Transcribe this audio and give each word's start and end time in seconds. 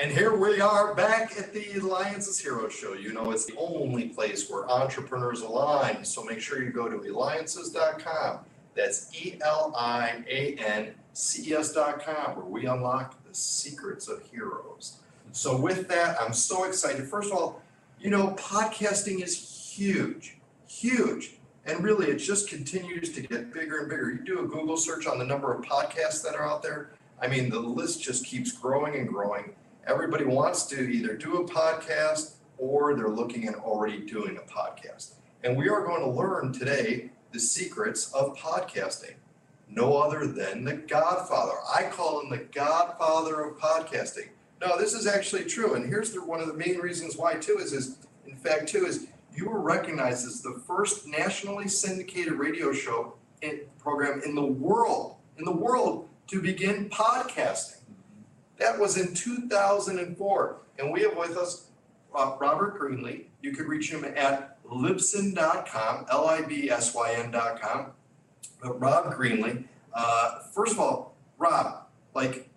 And 0.00 0.12
here 0.12 0.36
we 0.36 0.60
are 0.60 0.94
back 0.94 1.36
at 1.36 1.52
the 1.52 1.72
Eliances 1.76 2.38
Hero 2.38 2.68
Show. 2.68 2.92
You 2.92 3.12
know, 3.12 3.32
it's 3.32 3.46
the 3.46 3.56
only 3.56 4.10
place 4.10 4.48
where 4.48 4.70
entrepreneurs 4.70 5.40
align. 5.40 6.04
So 6.04 6.22
make 6.22 6.40
sure 6.40 6.62
you 6.62 6.70
go 6.70 6.88
to 6.88 7.02
eliances.com. 7.02 8.38
That's 8.76 9.12
E 9.12 9.40
L 9.44 9.74
I 9.76 10.22
A 10.28 10.54
N 10.54 10.94
C 11.14 11.50
E 11.50 11.54
S.com, 11.56 12.36
where 12.36 12.44
we 12.44 12.66
unlock 12.66 13.20
the 13.24 13.34
secrets 13.34 14.06
of 14.06 14.22
heroes. 14.30 14.98
So, 15.32 15.60
with 15.60 15.88
that, 15.88 16.16
I'm 16.22 16.32
so 16.32 16.62
excited. 16.62 17.04
First 17.08 17.32
of 17.32 17.36
all, 17.36 17.60
you 17.98 18.10
know, 18.10 18.36
podcasting 18.38 19.20
is 19.20 19.36
huge, 19.76 20.38
huge. 20.68 21.32
And 21.66 21.82
really, 21.82 22.06
it 22.06 22.18
just 22.18 22.48
continues 22.48 23.12
to 23.14 23.20
get 23.20 23.52
bigger 23.52 23.80
and 23.80 23.88
bigger. 23.88 24.12
You 24.12 24.18
do 24.18 24.38
a 24.44 24.46
Google 24.46 24.76
search 24.76 25.08
on 25.08 25.18
the 25.18 25.24
number 25.24 25.52
of 25.52 25.64
podcasts 25.64 26.22
that 26.22 26.36
are 26.36 26.46
out 26.46 26.62
there. 26.62 26.90
I 27.20 27.26
mean, 27.26 27.50
the 27.50 27.58
list 27.58 28.00
just 28.00 28.24
keeps 28.24 28.52
growing 28.52 28.94
and 28.94 29.08
growing 29.08 29.54
everybody 29.88 30.24
wants 30.24 30.66
to 30.66 30.80
either 30.80 31.16
do 31.16 31.38
a 31.38 31.48
podcast 31.48 32.34
or 32.58 32.94
they're 32.94 33.08
looking 33.08 33.48
at 33.48 33.54
already 33.54 34.00
doing 34.00 34.36
a 34.36 34.40
podcast. 34.40 35.12
And 35.42 35.56
we 35.56 35.68
are 35.70 35.84
going 35.84 36.02
to 36.02 36.10
learn 36.10 36.52
today 36.52 37.10
the 37.32 37.40
secrets 37.40 38.12
of 38.12 38.36
podcasting. 38.36 39.14
No 39.70 39.96
other 39.96 40.26
than 40.26 40.64
the 40.64 40.74
Godfather. 40.74 41.54
I 41.74 41.84
call 41.84 42.20
him 42.20 42.30
the 42.30 42.44
Godfather 42.52 43.40
of 43.44 43.58
podcasting. 43.58 44.28
No, 44.60 44.76
this 44.78 44.92
is 44.92 45.06
actually 45.06 45.44
true. 45.44 45.74
And 45.74 45.86
here's 45.86 46.10
the, 46.12 46.22
one 46.22 46.40
of 46.40 46.48
the 46.48 46.54
main 46.54 46.78
reasons 46.78 47.16
why 47.16 47.34
too 47.34 47.58
is, 47.58 47.72
is 47.72 47.96
in 48.26 48.36
fact 48.36 48.68
too 48.68 48.84
is 48.84 49.06
you 49.34 49.48
were 49.48 49.60
recognized 49.60 50.26
as 50.26 50.42
the 50.42 50.60
first 50.66 51.06
nationally 51.06 51.68
syndicated 51.68 52.34
radio 52.34 52.72
show 52.72 53.14
in, 53.40 53.60
program 53.78 54.20
in 54.24 54.34
the 54.34 54.44
world, 54.44 55.16
in 55.38 55.44
the 55.44 55.52
world 55.52 56.08
to 56.26 56.42
begin 56.42 56.90
podcasting. 56.90 57.77
That 58.58 58.78
was 58.78 58.96
in 58.96 59.14
2004. 59.14 60.56
And 60.78 60.92
we 60.92 61.02
have 61.02 61.16
with 61.16 61.36
us 61.36 61.66
uh, 62.14 62.36
Robert 62.40 62.78
Greenlee. 62.78 63.24
You 63.42 63.52
can 63.52 63.66
reach 63.66 63.90
him 63.90 64.04
at 64.04 64.62
libsyn.com, 64.66 66.06
L 66.10 66.26
I 66.26 66.42
B 66.42 66.70
S 66.70 66.94
Y 66.94 67.12
N.com. 67.16 67.92
But 68.62 68.80
Rob 68.80 69.14
Greenlee, 69.14 69.64
uh, 69.94 70.40
first 70.52 70.72
of 70.72 70.80
all, 70.80 71.14
Rob, 71.38 71.84
like 72.14 72.48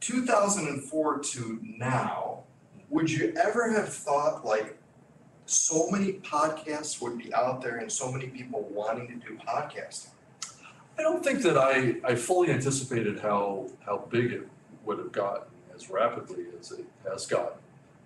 2004 0.00 1.18
to 1.18 1.60
now, 1.62 2.44
would 2.88 3.10
you 3.10 3.34
ever 3.36 3.70
have 3.70 3.92
thought 3.92 4.44
like 4.44 4.78
so 5.46 5.90
many 5.90 6.14
podcasts 6.14 7.00
would 7.02 7.18
be 7.18 7.32
out 7.34 7.60
there 7.60 7.76
and 7.78 7.90
so 7.90 8.10
many 8.10 8.28
people 8.28 8.68
wanting 8.72 9.08
to 9.08 9.26
do 9.26 9.38
podcasting? 9.46 10.08
I 10.98 11.02
don't 11.02 11.24
think 11.24 11.42
that 11.42 11.56
I, 11.56 11.96
I 12.04 12.14
fully 12.14 12.50
anticipated 12.50 13.20
how 13.20 13.68
how 13.84 14.06
big 14.10 14.32
it 14.32 14.48
would 14.84 14.98
have 14.98 15.12
gotten 15.12 15.44
as 15.74 15.90
rapidly 15.90 16.44
as 16.58 16.72
it 16.72 16.84
has 17.08 17.26
gotten. 17.26 17.58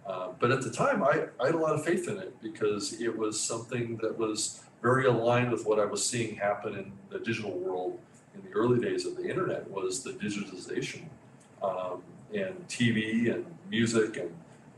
Uh, 0.07 0.29
but 0.39 0.53
at 0.53 0.63
the 0.63 0.71
time, 0.71 1.03
I, 1.03 1.27
I 1.41 1.47
had 1.47 1.55
a 1.55 1.59
lot 1.59 1.75
of 1.75 1.85
faith 1.85 2.09
in 2.09 2.19
it 2.19 2.41
because 2.41 3.01
it 3.01 3.17
was 3.17 3.41
something 3.41 3.97
that 3.99 4.17
was 4.17 4.61
very 4.83 5.07
aligned 5.07 5.51
with 5.51 5.67
what 5.67 5.81
I 5.81 5.85
was 5.85 6.07
seeing 6.09 6.37
happen 6.37 6.75
in 6.75 6.93
the 7.11 7.19
digital 7.19 7.51
world 7.51 7.99
in 8.35 8.43
the 8.49 8.57
early 8.57 8.79
days 8.79 9.05
of 9.05 9.17
the 9.17 9.29
internet 9.29 9.69
was 9.71 10.03
the 10.05 10.13
digitization. 10.13 11.05
Um, 11.63 12.03
and 12.35 12.69
TV 12.69 13.33
and 13.33 13.47
music 13.71 14.17
and, 14.17 14.31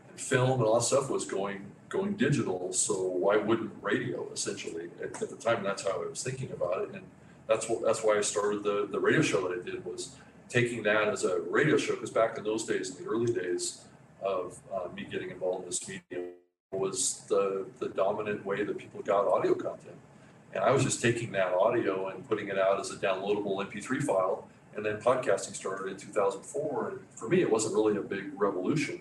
and 0.08 0.20
film 0.20 0.52
and 0.52 0.62
all 0.62 0.78
that 0.78 0.84
stuff 0.84 1.10
was 1.10 1.24
going 1.24 1.64
going 1.88 2.14
digital. 2.14 2.72
So 2.72 3.02
why 3.02 3.36
wouldn't 3.36 3.72
radio 3.80 4.30
essentially 4.32 4.90
at, 5.02 5.22
at 5.22 5.30
the 5.30 5.36
time? 5.36 5.62
That's 5.62 5.82
how 5.82 6.02
I 6.02 6.06
was 6.06 6.22
thinking 6.22 6.52
about 6.52 6.82
it, 6.82 6.90
and 6.94 7.02
that's 7.46 7.68
what 7.68 7.82
that's 7.82 8.02
why 8.02 8.18
I 8.18 8.20
started 8.20 8.62
the 8.62 8.88
the 8.90 9.00
radio 9.00 9.22
show 9.22 9.48
that 9.48 9.58
I 9.60 9.64
did 9.64 9.84
was 9.84 10.14
taking 10.48 10.82
that 10.84 11.08
as 11.08 11.24
a 11.24 11.40
radio 11.42 11.76
show, 11.76 11.94
because 11.94 12.10
back 12.10 12.38
in 12.38 12.44
those 12.44 12.64
days, 12.64 12.96
in 12.96 13.04
the 13.04 13.10
early 13.10 13.32
days 13.32 13.82
of 14.22 14.58
uh, 14.74 14.88
me 14.94 15.06
getting 15.10 15.30
involved 15.30 15.64
in 15.64 15.70
this 15.70 15.86
medium, 15.88 16.32
was 16.72 17.22
the, 17.28 17.66
the 17.78 17.88
dominant 17.90 18.44
way 18.44 18.62
that 18.64 18.76
people 18.76 19.00
got 19.02 19.26
audio 19.26 19.54
content. 19.54 19.96
And 20.54 20.64
I 20.64 20.70
was 20.70 20.82
just 20.82 21.00
taking 21.02 21.32
that 21.32 21.52
audio 21.52 22.08
and 22.08 22.26
putting 22.28 22.48
it 22.48 22.58
out 22.58 22.80
as 22.80 22.90
a 22.90 22.96
downloadable 22.96 23.64
MP3 23.64 24.02
file. 24.02 24.48
And 24.74 24.84
then 24.84 24.98
podcasting 24.98 25.54
started 25.54 25.90
in 25.90 25.96
2004. 25.96 26.88
And 26.90 27.00
for 27.14 27.28
me, 27.28 27.40
it 27.40 27.50
wasn't 27.50 27.74
really 27.74 27.96
a 27.96 28.02
big 28.02 28.30
revolution, 28.36 29.00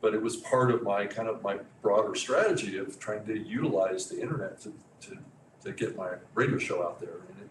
but 0.00 0.14
it 0.14 0.22
was 0.22 0.36
part 0.36 0.70
of 0.70 0.82
my 0.82 1.06
kind 1.06 1.28
of 1.28 1.42
my 1.42 1.58
broader 1.82 2.14
strategy 2.14 2.78
of 2.78 2.98
trying 2.98 3.24
to 3.26 3.38
utilize 3.38 4.08
the 4.08 4.20
internet 4.20 4.60
to, 4.62 4.72
to, 5.02 5.18
to 5.64 5.72
get 5.72 5.96
my 5.96 6.10
radio 6.34 6.58
show 6.58 6.82
out 6.82 7.00
there. 7.00 7.16
And 7.28 7.42
it 7.42 7.50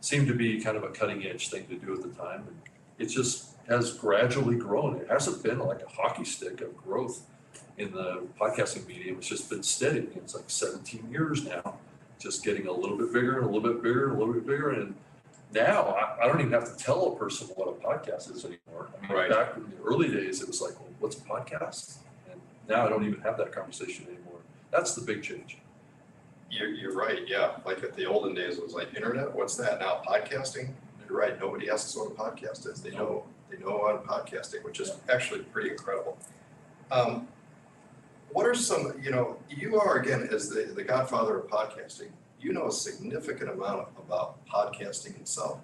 seemed 0.00 0.26
to 0.28 0.34
be 0.34 0.60
kind 0.60 0.76
of 0.76 0.82
a 0.82 0.88
cutting 0.88 1.24
edge 1.24 1.48
thing 1.48 1.66
to 1.68 1.76
do 1.76 1.94
at 1.94 2.02
the 2.02 2.08
time. 2.08 2.44
And 2.48 2.56
it 3.02 3.08
just 3.08 3.56
has 3.68 3.92
gradually 3.94 4.54
grown. 4.54 4.96
It 4.96 5.08
hasn't 5.10 5.42
been 5.42 5.58
like 5.58 5.82
a 5.82 5.88
hockey 5.88 6.24
stick 6.24 6.60
of 6.60 6.76
growth 6.76 7.26
in 7.76 7.90
the 7.92 8.22
podcasting 8.40 8.86
medium. 8.86 9.16
It's 9.16 9.26
just 9.26 9.50
been 9.50 9.64
steady. 9.64 10.08
It's 10.14 10.36
like 10.36 10.44
17 10.46 11.08
years 11.10 11.44
now, 11.44 11.78
just 12.20 12.44
getting 12.44 12.68
a 12.68 12.72
little 12.72 12.96
bit 12.96 13.12
bigger 13.12 13.38
and 13.38 13.44
a 13.44 13.50
little 13.50 13.72
bit 13.72 13.82
bigger 13.82 14.08
and 14.08 14.16
a 14.16 14.18
little 14.18 14.34
bit 14.34 14.46
bigger. 14.46 14.70
And 14.70 14.94
now 15.52 15.96
I, 15.96 16.22
I 16.22 16.26
don't 16.28 16.40
even 16.40 16.52
have 16.52 16.76
to 16.76 16.84
tell 16.84 17.12
a 17.12 17.16
person 17.16 17.48
what 17.56 17.68
a 17.68 17.72
podcast 17.72 18.32
is 18.32 18.44
anymore. 18.44 18.88
I 18.96 19.08
mean, 19.08 19.18
right. 19.18 19.30
back 19.30 19.56
in 19.56 19.64
the 19.64 19.82
early 19.84 20.08
days, 20.08 20.40
it 20.40 20.46
was 20.46 20.60
like, 20.60 20.78
well, 20.78 20.90
what's 21.00 21.16
a 21.16 21.22
podcast? 21.22 21.96
And 22.30 22.40
now 22.68 22.86
I 22.86 22.88
don't 22.88 23.04
even 23.04 23.20
have 23.22 23.36
that 23.38 23.50
conversation 23.50 24.06
anymore. 24.06 24.38
That's 24.70 24.94
the 24.94 25.00
big 25.00 25.24
change. 25.24 25.58
You're, 26.50 26.68
you're 26.68 26.94
right. 26.94 27.26
Yeah. 27.26 27.56
Like 27.64 27.82
at 27.82 27.96
the 27.96 28.06
olden 28.06 28.34
days, 28.34 28.58
it 28.58 28.62
was 28.62 28.74
like 28.74 28.94
internet. 28.94 29.34
What's 29.34 29.56
that? 29.56 29.80
Now 29.80 30.02
podcasting 30.06 30.68
you're 31.12 31.20
right. 31.20 31.38
Nobody 31.38 31.70
asks 31.70 31.94
what 31.94 32.10
a 32.10 32.14
podcast 32.14 32.66
is. 32.66 32.80
They 32.80 32.90
know 32.90 33.24
they 33.50 33.58
know 33.58 33.82
on 33.82 33.98
podcasting, 33.98 34.64
which 34.64 34.80
is 34.80 34.92
actually 35.12 35.40
pretty 35.40 35.70
incredible. 35.70 36.16
Um, 36.90 37.28
what 38.30 38.46
are 38.46 38.54
some, 38.54 38.94
you 39.02 39.10
know, 39.10 39.36
you 39.50 39.78
are 39.78 39.98
again 39.98 40.26
as 40.32 40.48
the, 40.48 40.72
the 40.74 40.82
godfather 40.82 41.38
of 41.38 41.48
podcasting, 41.48 42.08
you 42.40 42.54
know 42.54 42.68
a 42.68 42.72
significant 42.72 43.50
amount 43.50 43.88
about 43.98 44.44
podcasting 44.46 45.20
itself. 45.20 45.58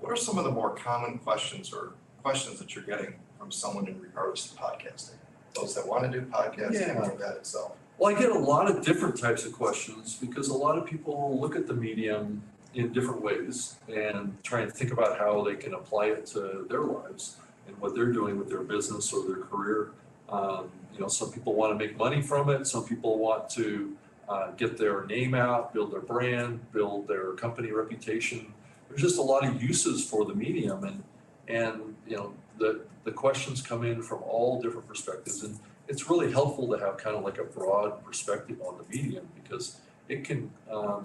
What 0.00 0.10
are 0.10 0.16
some 0.16 0.36
of 0.36 0.44
the 0.44 0.50
more 0.50 0.74
common 0.74 1.18
questions 1.18 1.72
or 1.72 1.92
questions 2.22 2.58
that 2.58 2.74
you're 2.74 2.84
getting 2.84 3.14
from 3.38 3.52
someone 3.52 3.86
in 3.86 4.00
regards 4.00 4.50
to 4.50 4.56
podcasting? 4.56 5.14
Those 5.54 5.76
that 5.76 5.86
want 5.86 6.10
to 6.10 6.20
do 6.20 6.26
podcasting 6.26 6.88
yeah. 6.88 6.98
or 6.98 7.16
that 7.18 7.36
itself? 7.36 7.76
Well, 7.98 8.14
I 8.14 8.18
get 8.18 8.30
a 8.30 8.38
lot 8.38 8.68
of 8.68 8.84
different 8.84 9.16
types 9.16 9.44
of 9.44 9.52
questions 9.52 10.16
because 10.16 10.48
a 10.48 10.56
lot 10.56 10.76
of 10.76 10.86
people 10.86 11.38
look 11.40 11.54
at 11.54 11.68
the 11.68 11.74
medium 11.74 12.42
in 12.78 12.92
different 12.92 13.20
ways 13.20 13.74
and 13.88 14.36
try 14.44 14.60
and 14.60 14.72
think 14.72 14.92
about 14.92 15.18
how 15.18 15.42
they 15.42 15.56
can 15.56 15.74
apply 15.74 16.06
it 16.06 16.24
to 16.24 16.64
their 16.70 16.82
lives 16.82 17.36
and 17.66 17.76
what 17.78 17.92
they're 17.92 18.12
doing 18.12 18.38
with 18.38 18.48
their 18.48 18.62
business 18.62 19.12
or 19.12 19.26
their 19.26 19.42
career. 19.42 19.90
Um, 20.28 20.70
you 20.94 21.00
know, 21.00 21.08
some 21.08 21.32
people 21.32 21.54
want 21.54 21.76
to 21.76 21.86
make 21.86 21.96
money 21.96 22.22
from 22.22 22.48
it. 22.50 22.68
Some 22.68 22.84
people 22.84 23.18
want 23.18 23.50
to 23.50 23.96
uh, 24.28 24.52
get 24.52 24.78
their 24.78 25.04
name 25.06 25.34
out, 25.34 25.74
build 25.74 25.92
their 25.92 26.00
brand, 26.00 26.70
build 26.72 27.08
their 27.08 27.32
company 27.32 27.72
reputation. 27.72 28.54
There's 28.88 29.02
just 29.02 29.18
a 29.18 29.22
lot 29.22 29.44
of 29.44 29.60
uses 29.60 30.08
for 30.08 30.24
the 30.24 30.34
medium, 30.34 30.84
and 30.84 31.02
and 31.48 31.96
you 32.06 32.16
know 32.16 32.32
the 32.58 32.82
the 33.04 33.10
questions 33.10 33.60
come 33.60 33.84
in 33.84 34.02
from 34.02 34.22
all 34.22 34.62
different 34.62 34.86
perspectives, 34.86 35.42
and 35.42 35.58
it's 35.88 36.08
really 36.08 36.30
helpful 36.30 36.68
to 36.68 36.78
have 36.78 36.96
kind 36.96 37.16
of 37.16 37.24
like 37.24 37.38
a 37.38 37.44
broad 37.44 38.04
perspective 38.04 38.60
on 38.62 38.78
the 38.78 38.96
medium 38.96 39.26
because 39.42 39.80
it 40.08 40.24
can 40.24 40.50
um, 40.70 41.04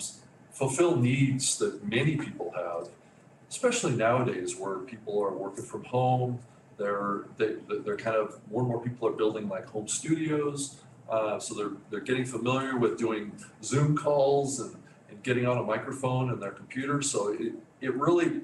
fulfill 0.54 0.96
needs 0.96 1.58
that 1.58 1.84
many 1.88 2.16
people 2.16 2.54
have, 2.56 2.90
especially 3.50 3.94
nowadays 3.96 4.56
where 4.58 4.78
people 4.80 5.22
are 5.22 5.34
working 5.34 5.64
from 5.64 5.84
home. 5.86 6.40
They're 6.78 7.26
they, 7.38 7.56
they're 7.86 7.98
kind 7.98 8.16
of 8.16 8.40
more 8.50 8.62
and 8.62 8.70
more 8.70 8.82
people 8.82 9.08
are 9.08 9.12
building 9.14 9.48
like 9.48 9.68
home 9.68 9.88
studios, 9.88 10.78
uh, 11.10 11.40
so 11.40 11.54
they're 11.54 11.72
they're 11.90 12.00
getting 12.00 12.26
familiar 12.26 12.78
with 12.78 12.98
doing 12.98 13.32
Zoom 13.64 13.96
calls 13.96 14.60
and, 14.60 14.76
and 15.10 15.22
getting 15.24 15.46
on 15.46 15.58
a 15.58 15.64
microphone 15.64 16.32
and 16.32 16.42
their 16.42 16.52
computer. 16.52 17.02
So 17.02 17.34
it 17.34 17.54
it 17.82 17.94
really 17.96 18.42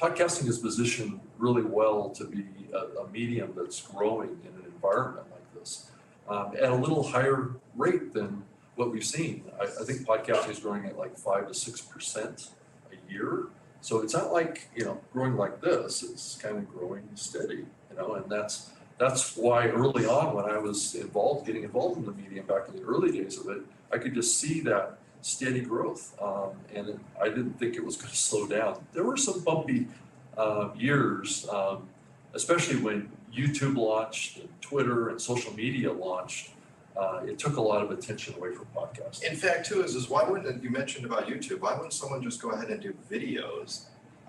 podcasting 0.00 0.48
is 0.48 0.58
positioned 0.58 1.20
really 1.38 1.62
well 1.62 2.10
to 2.10 2.24
be 2.24 2.46
a, 2.72 3.02
a 3.02 3.08
medium 3.08 3.52
that's 3.56 3.80
growing 3.80 4.30
in 4.44 4.60
an 4.60 4.64
environment 4.66 5.26
like 5.30 5.54
this 5.54 5.90
um, 6.28 6.52
at 6.56 6.70
a 6.70 6.74
little 6.74 7.02
higher 7.02 7.50
rate 7.76 8.12
than 8.12 8.42
what 8.76 8.90
we've 8.90 9.04
seen. 9.04 9.44
I, 9.60 9.64
I 9.64 9.84
think 9.84 10.00
podcasting 10.06 10.50
is 10.50 10.58
growing 10.60 10.86
at 10.86 10.98
like 10.98 11.16
five 11.16 11.48
to 11.48 11.54
six 11.54 11.80
percent 11.80 12.48
a 12.92 13.12
year. 13.12 13.44
So 13.80 14.00
it's 14.00 14.14
not 14.14 14.32
like 14.32 14.68
you 14.74 14.84
know 14.84 15.00
growing 15.12 15.36
like 15.36 15.60
this. 15.60 16.02
It's 16.02 16.36
kind 16.40 16.56
of 16.56 16.68
growing 16.70 17.08
steady, 17.14 17.66
you 17.90 17.96
know, 17.96 18.14
and 18.14 18.30
that's 18.30 18.70
that's 18.98 19.36
why 19.36 19.68
early 19.68 20.06
on, 20.06 20.34
when 20.34 20.44
I 20.44 20.56
was 20.58 20.94
involved, 20.94 21.46
getting 21.46 21.64
involved 21.64 21.98
in 21.98 22.04
the 22.06 22.12
medium 22.12 22.46
back 22.46 22.68
in 22.68 22.76
the 22.76 22.82
early 22.82 23.10
days 23.12 23.38
of 23.38 23.48
it, 23.48 23.62
I 23.92 23.98
could 23.98 24.14
just 24.14 24.38
see 24.38 24.60
that 24.60 24.98
steady 25.20 25.60
growth. 25.60 26.16
Um, 26.22 26.50
and 26.74 26.88
it- 26.90 26.98
I 27.20 27.28
didn't 27.28 27.58
think 27.58 27.74
it 27.74 27.84
was 27.84 27.96
gonna 27.96 28.14
slow 28.14 28.46
down. 28.46 28.84
There 28.92 29.04
were 29.04 29.16
some 29.16 29.40
bumpy, 29.40 29.88
uh, 30.36 30.68
years, 30.76 31.46
um, 31.48 31.88
especially 32.34 32.76
when 32.76 33.10
YouTube 33.34 33.76
launched 33.76 34.38
and 34.38 34.48
Twitter 34.60 35.08
and 35.08 35.20
social 35.20 35.52
media 35.54 35.92
launched. 35.92 36.50
Uh, 36.96 37.20
it 37.26 37.38
took 37.38 37.56
a 37.56 37.60
lot 37.60 37.82
of 37.82 37.90
attention 37.90 38.34
away 38.34 38.52
from 38.52 38.66
podcasting. 38.74 39.30
In 39.30 39.36
fact, 39.36 39.66
too, 39.66 39.82
is, 39.82 39.94
is 39.96 40.08
why 40.08 40.22
wouldn't, 40.22 40.62
you 40.62 40.70
mentioned 40.70 41.04
about 41.04 41.26
YouTube, 41.26 41.60
why 41.60 41.74
wouldn't 41.74 41.92
someone 41.92 42.22
just 42.22 42.40
go 42.40 42.50
ahead 42.50 42.68
and 42.70 42.80
do 42.80 42.94
videos 43.10 43.86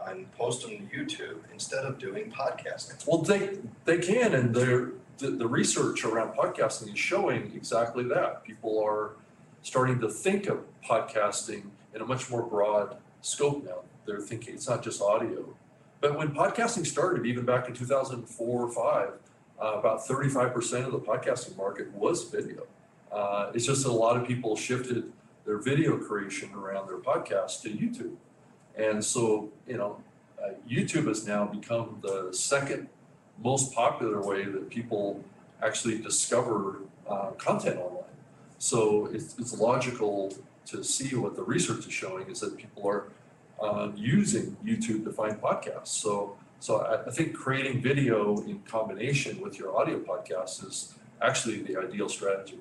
and 0.08 0.32
post 0.34 0.64
them 0.64 0.72
to 0.72 0.96
YouTube 0.96 1.38
instead 1.54 1.86
of 1.86 2.00
doing 2.00 2.32
podcasting? 2.32 3.06
Well, 3.08 3.22
they, 3.22 3.60
they 3.86 4.00
can, 4.00 4.34
and 4.34 4.56
they're, 4.56 4.94
the, 5.20 5.30
the 5.30 5.48
research 5.48 6.04
around 6.04 6.36
podcasting 6.36 6.92
is 6.92 7.00
showing 7.00 7.52
exactly 7.56 8.04
that. 8.06 8.44
People 8.44 8.84
are 8.84 9.12
starting 9.62 10.00
to 10.00 10.10
think 10.10 10.48
of 10.48 10.60
podcasting 10.84 11.64
in 11.94 12.02
a 12.02 12.06
much 12.06 12.30
more 12.30 12.44
broad 12.44 12.98
scope 13.22 13.64
now. 13.64 13.80
They're 14.06 14.20
thinking 14.20 14.56
it's 14.56 14.68
not 14.68 14.84
just 14.84 15.02
audio. 15.02 15.56
But 16.02 16.18
when 16.18 16.36
podcasting 16.36 16.86
started, 16.86 17.26
even 17.26 17.46
back 17.46 17.68
in 17.68 17.74
two 17.74 17.86
thousand 17.86 18.26
four 18.28 18.62
or 18.62 18.72
five, 18.72 19.14
uh, 19.62 19.80
about 19.80 20.06
thirty-five 20.08 20.54
percent 20.54 20.86
of 20.86 20.92
the 20.92 21.00
podcasting 21.00 21.56
market 21.58 21.92
was 21.94 22.24
video. 22.30 22.64
Uh, 23.12 23.52
it's 23.54 23.66
just 23.66 23.84
that 23.84 23.90
a 23.90 23.92
lot 23.92 24.18
of 24.18 24.28
people 24.28 24.56
shifted 24.56 25.12
their 25.46 25.58
video 25.58 25.98
creation 25.98 26.52
around 26.54 26.88
their 26.88 26.98
podcast 26.98 27.62
to 27.62 27.70
YouTube. 27.70 28.16
And 28.76 29.04
so, 29.04 29.52
you 29.68 29.78
know, 29.78 30.02
uh, 30.42 30.50
YouTube 30.70 31.08
has 31.08 31.26
now 31.26 31.46
become 31.46 32.00
the 32.02 32.34
second 32.34 32.90
most 33.42 33.74
popular 33.74 34.22
way 34.22 34.44
that 34.46 34.70
people 34.70 35.24
actually 35.62 36.00
discover 36.00 36.80
uh, 37.08 37.30
content 37.38 37.78
online. 37.78 38.04
So 38.58 39.06
it's, 39.14 39.38
it's 39.38 39.58
logical 39.58 40.34
to 40.66 40.84
see 40.84 41.16
what 41.16 41.36
the 41.36 41.44
research 41.44 41.86
is 41.86 41.94
showing 41.94 42.28
is 42.30 42.40
that 42.40 42.58
people 42.58 42.88
are 42.88 43.06
um, 43.62 43.94
using 43.96 44.58
YouTube 44.66 45.04
to 45.06 45.12
find 45.12 45.40
podcasts. 45.40 45.88
So, 45.88 46.36
so 46.66 46.80
I, 46.80 47.06
I 47.06 47.12
think 47.12 47.36
creating 47.36 47.80
video 47.80 48.40
in 48.40 48.60
combination 48.62 49.40
with 49.40 49.60
your 49.60 49.78
audio 49.78 50.00
podcast 50.00 50.66
is 50.68 50.96
actually 51.22 51.62
the 51.62 51.78
ideal 51.78 52.10
strategy. 52.10 52.58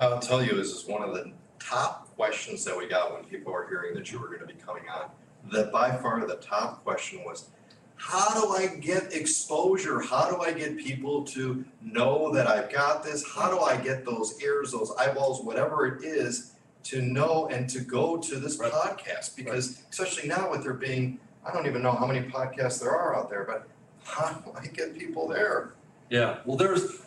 I'll 0.00 0.18
tell 0.18 0.42
you, 0.42 0.56
this 0.56 0.72
is 0.72 0.88
one 0.88 1.02
of 1.08 1.14
the 1.14 1.30
top 1.60 2.12
questions 2.16 2.64
that 2.64 2.76
we 2.76 2.88
got 2.88 3.14
when 3.14 3.22
people 3.24 3.52
were 3.52 3.68
hearing 3.68 3.94
that 3.94 4.10
you 4.10 4.18
were 4.18 4.26
gonna 4.26 4.52
be 4.52 4.54
coming 4.54 4.82
on. 4.88 5.10
That 5.52 5.70
by 5.70 5.96
far 5.98 6.26
the 6.26 6.34
top 6.36 6.82
question 6.82 7.20
was, 7.24 7.48
how 7.94 8.28
do 8.40 8.50
I 8.50 8.74
get 8.80 9.12
exposure? 9.12 10.00
How 10.00 10.28
do 10.28 10.42
I 10.42 10.52
get 10.52 10.76
people 10.76 11.22
to 11.26 11.64
know 11.80 12.32
that 12.32 12.48
I've 12.48 12.72
got 12.72 13.04
this? 13.04 13.24
How 13.24 13.52
do 13.52 13.60
I 13.60 13.76
get 13.76 14.04
those 14.04 14.42
ears, 14.42 14.72
those 14.72 14.92
eyeballs, 14.98 15.44
whatever 15.44 15.86
it 15.86 16.04
is, 16.04 16.54
to 16.84 17.02
know 17.02 17.46
and 17.52 17.68
to 17.70 17.80
go 17.80 18.16
to 18.16 18.40
this 18.40 18.58
Right. 18.58 18.72
podcast? 18.72 19.36
Because 19.36 19.82
especially 19.90 20.28
now 20.28 20.50
with 20.50 20.64
there 20.64 20.74
being, 20.74 21.20
I 21.46 21.52
don't 21.52 21.66
even 21.66 21.82
know 21.82 21.92
how 21.92 22.06
many 22.06 22.26
podcasts 22.28 22.80
there 22.80 22.90
are 22.90 23.16
out 23.16 23.30
there, 23.30 23.44
but 23.44 23.68
how 24.04 24.32
do 24.32 24.52
I 24.56 24.66
get 24.66 24.98
people 24.98 25.28
there? 25.28 25.72
Yeah, 26.10 26.38
well, 26.44 26.56
there's, 26.56 27.02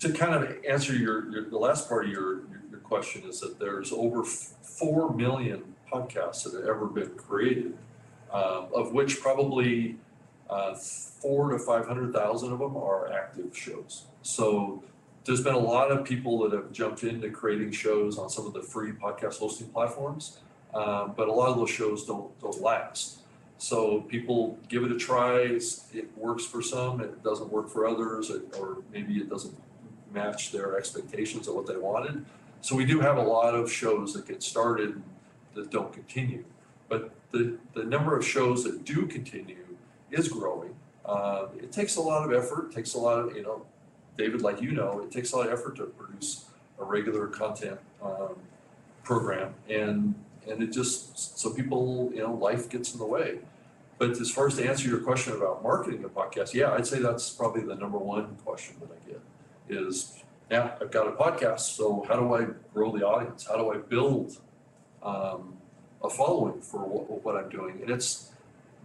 to 0.00 0.12
kind 0.12 0.34
of 0.34 0.56
answer 0.68 0.94
your, 0.94 1.30
your, 1.30 1.50
the 1.50 1.58
last 1.58 1.88
part 1.88 2.06
of 2.06 2.10
your, 2.10 2.40
your, 2.70 2.80
question 2.82 3.22
is 3.28 3.38
that 3.38 3.56
there's 3.60 3.92
over 3.92 4.22
f- 4.22 4.54
four 4.62 5.14
million 5.14 5.62
podcasts 5.92 6.42
that 6.42 6.54
have 6.54 6.64
ever 6.64 6.86
been 6.86 7.10
created, 7.10 7.78
um, 8.32 8.66
of 8.74 8.92
which 8.92 9.20
probably, 9.20 9.94
uh, 10.48 10.74
four 10.74 11.50
to 11.52 11.58
five 11.58 11.86
hundred 11.86 12.12
thousand 12.12 12.52
of 12.52 12.58
them 12.58 12.76
are 12.76 13.12
active 13.12 13.56
shows. 13.56 14.06
So 14.22 14.82
there's 15.24 15.42
been 15.42 15.54
a 15.54 15.58
lot 15.58 15.92
of 15.92 16.04
people 16.04 16.40
that 16.40 16.52
have 16.52 16.72
jumped 16.72 17.04
into 17.04 17.30
creating 17.30 17.70
shows 17.70 18.18
on 18.18 18.28
some 18.28 18.44
of 18.44 18.54
the 18.54 18.62
free 18.62 18.90
podcast 18.90 19.38
hosting 19.38 19.68
platforms, 19.68 20.38
um, 20.74 21.14
but 21.16 21.28
a 21.28 21.32
lot 21.32 21.50
of 21.50 21.56
those 21.56 21.70
shows 21.70 22.04
don't, 22.04 22.36
don't 22.40 22.60
last. 22.60 23.19
So 23.60 24.00
people 24.00 24.58
give 24.70 24.84
it 24.84 24.90
a 24.90 24.96
try, 24.96 25.40
it 25.40 26.08
works 26.16 26.46
for 26.46 26.62
some, 26.62 27.02
it 27.02 27.22
doesn't 27.22 27.52
work 27.52 27.68
for 27.68 27.86
others, 27.86 28.30
or 28.58 28.78
maybe 28.90 29.18
it 29.18 29.28
doesn't 29.28 29.54
match 30.14 30.50
their 30.50 30.78
expectations 30.78 31.46
of 31.46 31.54
what 31.56 31.66
they 31.66 31.76
wanted. 31.76 32.24
So 32.62 32.74
we 32.74 32.86
do 32.86 33.00
have 33.00 33.18
a 33.18 33.22
lot 33.22 33.54
of 33.54 33.70
shows 33.70 34.14
that 34.14 34.26
get 34.26 34.42
started 34.42 35.02
that 35.54 35.70
don't 35.70 35.92
continue. 35.92 36.42
But 36.88 37.10
the, 37.32 37.58
the 37.74 37.84
number 37.84 38.16
of 38.16 38.26
shows 38.26 38.64
that 38.64 38.86
do 38.86 39.06
continue 39.06 39.66
is 40.10 40.26
growing. 40.26 40.74
Uh, 41.04 41.48
it 41.58 41.70
takes 41.70 41.96
a 41.96 42.00
lot 42.00 42.24
of 42.24 42.32
effort, 42.32 42.72
takes 42.72 42.94
a 42.94 42.98
lot 42.98 43.18
of, 43.18 43.36
you 43.36 43.42
know, 43.42 43.66
David, 44.16 44.40
like 44.40 44.62
you 44.62 44.72
know, 44.72 45.00
it 45.00 45.10
takes 45.10 45.32
a 45.32 45.36
lot 45.36 45.48
of 45.48 45.52
effort 45.52 45.76
to 45.76 45.84
produce 45.84 46.46
a 46.78 46.84
regular 46.84 47.26
content 47.26 47.78
um, 48.02 48.36
program. 49.04 49.52
And, 49.68 50.14
and 50.48 50.62
it 50.62 50.72
just, 50.72 51.38
so 51.38 51.50
people, 51.50 52.10
you 52.14 52.22
know, 52.22 52.32
life 52.32 52.70
gets 52.70 52.94
in 52.94 52.98
the 52.98 53.06
way. 53.06 53.40
But 54.00 54.12
as 54.12 54.30
far 54.30 54.46
as 54.46 54.56
to 54.56 54.66
answer 54.66 54.88
your 54.88 55.00
question 55.00 55.34
about 55.34 55.62
marketing 55.62 56.02
a 56.04 56.08
podcast, 56.08 56.54
yeah, 56.54 56.72
I'd 56.72 56.86
say 56.86 57.00
that's 57.00 57.28
probably 57.28 57.64
the 57.64 57.74
number 57.74 57.98
one 57.98 58.34
question 58.46 58.76
that 58.80 58.88
I 58.90 59.10
get 59.10 59.20
is, 59.68 60.22
yeah, 60.50 60.70
I've 60.80 60.90
got 60.90 61.06
a 61.06 61.12
podcast, 61.12 61.76
so 61.76 62.06
how 62.08 62.18
do 62.18 62.34
I 62.34 62.46
grow 62.72 62.96
the 62.96 63.06
audience? 63.06 63.46
How 63.46 63.58
do 63.58 63.70
I 63.70 63.76
build 63.76 64.38
um, 65.02 65.58
a 66.02 66.08
following 66.08 66.62
for 66.62 66.78
what, 66.78 67.22
what 67.22 67.36
I'm 67.36 67.50
doing? 67.50 67.78
And 67.82 67.90
it's 67.90 68.32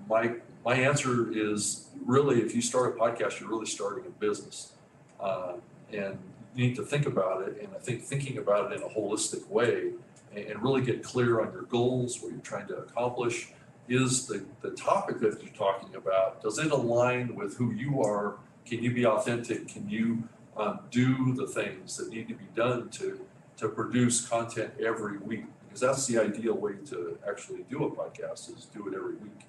my 0.10 0.34
my 0.66 0.76
answer 0.76 1.32
is 1.32 1.88
really, 2.06 2.42
if 2.42 2.54
you 2.54 2.62
start 2.62 2.98
a 2.98 3.00
podcast, 3.00 3.40
you're 3.40 3.50
really 3.50 3.68
starting 3.68 4.06
a 4.06 4.10
business, 4.20 4.74
uh, 5.22 5.54
and 5.94 6.20
you 6.56 6.68
need 6.68 6.76
to 6.76 6.84
think 6.84 7.06
about 7.06 7.48
it. 7.48 7.62
And 7.62 7.70
I 7.74 7.80
think 7.80 8.04
thinking 8.04 8.38
about 8.38 8.70
it 8.70 8.76
in 8.76 8.84
a 8.84 8.90
holistic 8.90 9.48
way 9.48 9.94
and, 10.36 10.46
and 10.46 10.62
really 10.62 10.82
get 10.82 11.04
clear 11.04 11.40
on 11.40 11.54
your 11.54 11.62
goals, 11.64 12.22
what 12.22 12.34
you're 12.34 12.42
trying 12.42 12.68
to 12.68 12.76
accomplish. 12.76 13.54
Is 13.88 14.26
the, 14.26 14.44
the 14.62 14.72
topic 14.72 15.20
that 15.20 15.42
you're 15.44 15.54
talking 15.54 15.96
about, 15.96 16.42
does 16.42 16.58
it 16.58 16.72
align 16.72 17.36
with 17.36 17.58
who 17.58 17.72
you 17.72 18.02
are? 18.02 18.38
Can 18.66 18.84
you 18.84 18.92
be 18.92 19.06
authentic? 19.06 19.68
Can 19.68 19.88
you 19.88 20.24
um, 20.58 20.80
do 20.90 21.34
the 21.36 21.46
things 21.46 21.98
that 21.98 22.10
need 22.10 22.28
to 22.30 22.34
be 22.34 22.48
done 22.56 22.90
to, 22.90 23.26
to 23.58 23.70
produce 23.70 24.28
content 24.28 24.74
every 24.84 25.20
week? 25.20 25.46
Because 25.68 25.82
that's 25.82 26.08
the 26.08 26.20
ideal 26.20 26.56
way 26.56 26.74
to 26.88 27.20
actually 27.28 27.64
do 27.70 27.84
a 27.84 27.92
podcast 27.92 28.58
is 28.58 28.66
do 28.66 28.88
it 28.88 28.96
every 28.96 29.16
week. 29.16 29.42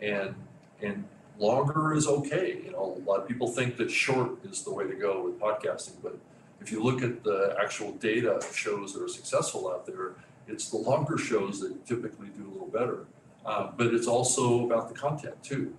And, 0.00 0.34
and 0.80 1.04
longer 1.38 1.92
is 1.92 2.06
okay. 2.06 2.60
You 2.64 2.72
know, 2.72 3.02
a 3.04 3.08
lot 3.08 3.20
of 3.20 3.26
people 3.26 3.48
think 3.48 3.76
that 3.78 3.90
short 3.90 4.44
is 4.44 4.62
the 4.62 4.72
way 4.72 4.86
to 4.86 4.94
go 4.94 5.24
with 5.24 5.40
podcasting, 5.40 5.94
but 6.02 6.16
if 6.60 6.70
you 6.70 6.82
look 6.82 7.02
at 7.02 7.24
the 7.24 7.56
actual 7.60 7.92
data 7.92 8.32
of 8.32 8.56
shows 8.56 8.92
that 8.92 9.02
are 9.02 9.08
successful 9.08 9.70
out 9.70 9.86
there, 9.86 10.12
it's 10.46 10.68
the 10.68 10.76
longer 10.76 11.16
shows 11.16 11.60
that 11.60 11.86
typically 11.86 12.28
do 12.28 12.46
a 12.46 12.52
little 12.52 12.68
better. 12.68 13.06
Uh, 13.44 13.70
but 13.76 13.88
it's 13.88 14.06
also 14.06 14.66
about 14.66 14.88
the 14.88 14.94
content 14.94 15.42
too. 15.42 15.74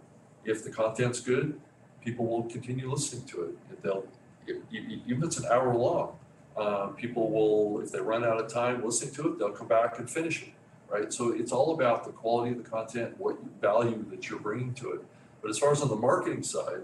If 0.45 0.63
the 0.63 0.71
content's 0.71 1.19
good, 1.19 1.59
people 2.03 2.25
will 2.25 2.43
continue 2.43 2.89
listening 2.91 3.25
to 3.27 3.43
it. 3.43 3.57
If 3.71 3.81
They'll, 3.81 4.05
if, 4.47 4.57
even 4.71 5.17
if 5.19 5.23
it's 5.23 5.37
an 5.37 5.45
hour 5.51 5.73
long, 5.75 6.17
uh, 6.57 6.87
people 6.87 7.29
will, 7.31 7.81
if 7.81 7.91
they 7.91 7.99
run 7.99 8.23
out 8.23 8.39
of 8.39 8.51
time 8.51 8.83
listening 8.83 9.13
to 9.15 9.29
it, 9.29 9.39
they'll 9.39 9.51
come 9.51 9.67
back 9.67 9.99
and 9.99 10.09
finish 10.09 10.43
it, 10.43 10.49
right? 10.89 11.13
So 11.13 11.31
it's 11.31 11.51
all 11.51 11.73
about 11.73 12.03
the 12.03 12.11
quality 12.11 12.51
of 12.51 12.63
the 12.63 12.69
content, 12.69 13.15
what 13.17 13.37
value 13.61 14.03
that 14.09 14.29
you're 14.29 14.39
bringing 14.39 14.73
to 14.75 14.93
it. 14.93 15.01
But 15.41 15.49
as 15.49 15.57
far 15.57 15.71
as 15.71 15.81
on 15.81 15.89
the 15.89 15.95
marketing 15.95 16.43
side, 16.43 16.81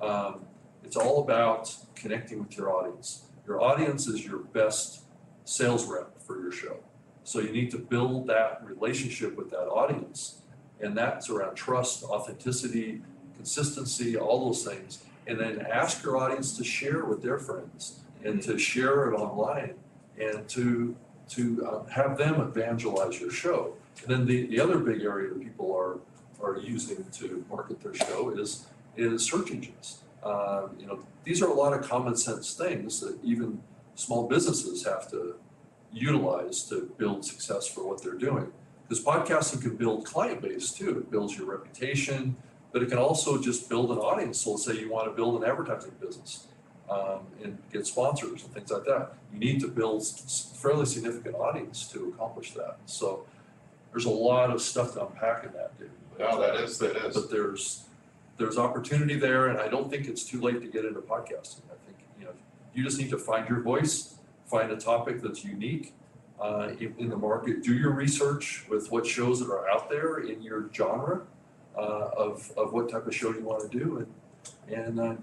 um, 0.00 0.40
it's 0.84 0.96
all 0.96 1.22
about 1.22 1.74
connecting 1.94 2.40
with 2.40 2.56
your 2.56 2.70
audience. 2.70 3.22
Your 3.46 3.62
audience 3.62 4.06
is 4.06 4.24
your 4.24 4.38
best 4.38 5.02
sales 5.44 5.86
rep 5.86 6.20
for 6.20 6.40
your 6.40 6.52
show. 6.52 6.78
So 7.26 7.40
you 7.40 7.50
need 7.50 7.72
to 7.72 7.78
build 7.78 8.28
that 8.28 8.62
relationship 8.64 9.36
with 9.36 9.50
that 9.50 9.66
audience. 9.66 10.42
And 10.80 10.96
that's 10.96 11.28
around 11.28 11.56
trust, 11.56 12.04
authenticity, 12.04 13.02
consistency, 13.34 14.16
all 14.16 14.46
those 14.46 14.64
things. 14.64 15.02
And 15.26 15.40
then 15.40 15.66
ask 15.68 16.04
your 16.04 16.18
audience 16.18 16.56
to 16.56 16.62
share 16.62 17.04
with 17.04 17.22
their 17.22 17.38
friends 17.38 17.98
and 18.24 18.40
to 18.42 18.56
share 18.58 19.10
it 19.10 19.16
online 19.16 19.74
and 20.20 20.48
to 20.50 20.94
to 21.30 21.66
uh, 21.66 21.90
have 21.90 22.16
them 22.16 22.40
evangelize 22.40 23.20
your 23.20 23.32
show. 23.32 23.74
And 24.02 24.08
then 24.08 24.26
the, 24.26 24.46
the 24.46 24.60
other 24.60 24.78
big 24.78 25.02
area 25.02 25.30
that 25.30 25.40
people 25.42 25.74
are 25.74 25.98
are 26.40 26.58
using 26.60 27.04
to 27.14 27.44
market 27.50 27.82
their 27.82 27.94
show 27.94 28.30
is 28.30 28.66
is 28.96 29.24
search 29.24 29.50
engines. 29.50 30.02
Um, 30.22 30.76
you 30.78 30.86
know, 30.86 31.00
these 31.24 31.42
are 31.42 31.50
a 31.50 31.54
lot 31.54 31.72
of 31.72 31.82
common 31.82 32.14
sense 32.14 32.54
things 32.54 33.00
that 33.00 33.18
even 33.24 33.60
small 33.96 34.28
businesses 34.28 34.84
have 34.86 35.10
to 35.10 35.34
utilize 35.96 36.62
to 36.64 36.90
build 36.98 37.24
success 37.24 37.66
for 37.66 37.86
what 37.86 38.02
they're 38.02 38.14
doing. 38.14 38.52
Because 38.88 39.02
podcasting 39.04 39.62
can 39.62 39.76
build 39.76 40.04
client 40.04 40.40
base 40.42 40.70
too. 40.70 40.90
It 40.98 41.10
builds 41.10 41.36
your 41.36 41.46
reputation, 41.50 42.36
but 42.72 42.82
it 42.82 42.88
can 42.88 42.98
also 42.98 43.40
just 43.40 43.68
build 43.68 43.90
an 43.90 43.98
audience. 43.98 44.40
So 44.42 44.50
let's 44.52 44.64
say 44.64 44.78
you 44.78 44.90
want 44.92 45.06
to 45.08 45.12
build 45.12 45.42
an 45.42 45.48
advertising 45.48 45.92
business 46.00 46.46
um, 46.90 47.20
and 47.42 47.58
get 47.72 47.86
sponsors 47.86 48.44
and 48.44 48.52
things 48.52 48.70
like 48.70 48.84
that. 48.84 49.14
You 49.32 49.40
need 49.40 49.60
to 49.60 49.68
build 49.68 50.06
fairly 50.62 50.86
significant 50.86 51.34
audience 51.36 51.88
to 51.92 52.12
accomplish 52.14 52.52
that. 52.52 52.76
So 52.86 53.24
there's 53.90 54.04
a 54.04 54.10
lot 54.10 54.50
of 54.50 54.60
stuff 54.60 54.92
to 54.94 55.06
unpack 55.06 55.44
in 55.44 55.52
that, 55.54 55.76
dude. 55.78 55.90
No, 56.18 56.40
that 56.40 56.56
is- 56.56 56.78
that 56.78 56.94
But- 56.94 57.14
But 57.14 57.30
there's, 57.30 57.84
there's 58.36 58.58
opportunity 58.58 59.16
there 59.18 59.46
and 59.48 59.58
I 59.58 59.68
don't 59.68 59.90
think 59.90 60.06
it's 60.06 60.22
too 60.24 60.40
late 60.40 60.60
to 60.60 60.68
get 60.68 60.84
into 60.84 61.00
podcasting. 61.00 61.62
I 61.72 61.76
think 61.86 61.96
you 62.20 62.26
know 62.26 62.32
you 62.74 62.84
just 62.84 62.98
need 62.98 63.10
to 63.10 63.18
find 63.18 63.48
your 63.48 63.60
voice, 63.60 64.15
find 64.46 64.70
a 64.70 64.76
topic 64.76 65.20
that's 65.20 65.44
unique 65.44 65.94
uh, 66.40 66.70
in, 66.78 67.08
the 67.08 67.16
market, 67.16 67.62
do 67.62 67.74
your 67.74 67.90
research 67.90 68.64
with 68.68 68.90
what 68.90 69.06
shows 69.06 69.40
that 69.40 69.50
are 69.50 69.68
out 69.70 69.88
there 69.88 70.18
in 70.18 70.42
your 70.42 70.68
genre 70.72 71.22
uh, 71.76 71.80
of, 72.16 72.50
of 72.56 72.72
what 72.72 72.90
type 72.90 73.06
of 73.06 73.14
show 73.14 73.32
you 73.32 73.42
want 73.42 73.70
to 73.70 73.78
do 73.78 74.06
and, 74.68 74.76
and 74.76 75.00
uh, 75.00 75.14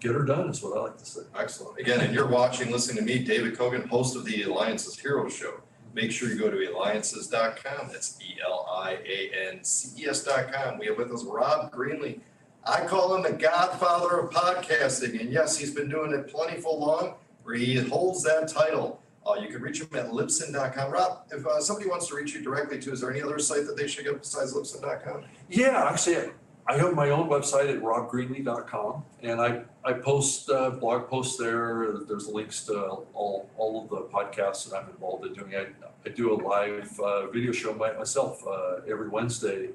get 0.00 0.14
her 0.14 0.24
done 0.24 0.48
is 0.48 0.62
what 0.62 0.76
I 0.76 0.82
like 0.82 0.98
to 0.98 1.04
say. 1.04 1.20
Excellent. 1.36 1.78
Again, 1.78 2.00
and 2.00 2.14
you're 2.14 2.28
watching, 2.28 2.70
listening 2.70 2.98
to 2.98 3.02
me, 3.02 3.18
David 3.18 3.56
Cogan, 3.56 3.88
host 3.88 4.16
of 4.16 4.24
the 4.24 4.42
Eliances 4.42 4.98
Hero 4.98 5.28
Show. 5.28 5.60
Make 5.94 6.12
sure 6.12 6.28
you 6.28 6.38
go 6.38 6.50
to 6.50 6.70
eliances.com. 6.70 7.88
That's 7.90 8.20
E 8.20 8.36
L 8.44 8.68
I 8.70 8.98
A 9.04 9.48
N 9.50 9.64
C 9.64 10.02
E 10.02 10.08
S.com. 10.08 10.78
We 10.78 10.86
have 10.86 10.98
with 10.98 11.10
us 11.10 11.24
Rob 11.24 11.72
Greenlee. 11.72 12.20
I 12.64 12.84
call 12.84 13.14
him 13.16 13.22
the 13.22 13.32
godfather 13.32 14.20
of 14.20 14.30
podcasting. 14.30 15.18
And 15.20 15.32
yes, 15.32 15.56
he's 15.56 15.74
been 15.74 15.88
doing 15.88 16.12
it 16.12 16.28
plentiful 16.28 16.78
long, 16.78 17.14
where 17.48 17.56
he 17.56 17.76
holds 17.76 18.22
that 18.22 18.46
title. 18.46 19.00
Uh, 19.26 19.34
you 19.40 19.48
can 19.48 19.62
reach 19.62 19.80
him 19.80 19.88
at 19.94 20.10
libsyn.com. 20.10 20.92
Rob, 20.92 21.22
if 21.32 21.46
uh, 21.46 21.60
somebody 21.60 21.88
wants 21.88 22.06
to 22.08 22.14
reach 22.14 22.34
you 22.34 22.42
directly 22.42 22.78
to, 22.78 22.92
is 22.92 23.00
there 23.00 23.10
any 23.10 23.22
other 23.22 23.38
site 23.38 23.66
that 23.66 23.74
they 23.74 23.88
should 23.88 24.04
go 24.04 24.14
besides 24.14 24.52
libsyn.com? 24.52 25.24
Yeah, 25.48 25.88
actually, 25.90 26.30
I 26.66 26.76
have 26.76 26.94
my 26.94 27.08
own 27.08 27.26
website 27.30 27.74
at 27.74 27.82
robgreenlee.com 27.82 29.02
and 29.22 29.40
I, 29.40 29.62
I 29.82 29.94
post 29.94 30.50
uh, 30.50 30.70
blog 30.70 31.08
posts 31.08 31.38
there. 31.38 31.94
There's 32.06 32.28
links 32.28 32.66
to 32.66 32.78
all, 33.14 33.48
all 33.56 33.82
of 33.82 33.88
the 33.88 34.02
podcasts 34.14 34.68
that 34.68 34.76
I'm 34.76 34.90
involved 34.90 35.24
in 35.24 35.32
doing. 35.32 35.56
I, 35.56 35.68
I 36.04 36.10
do 36.10 36.34
a 36.34 36.36
live 36.36 37.00
uh, 37.00 37.28
video 37.28 37.52
show 37.52 37.72
myself 37.72 38.46
uh, 38.46 38.80
every 38.86 39.08
Wednesday. 39.08 39.70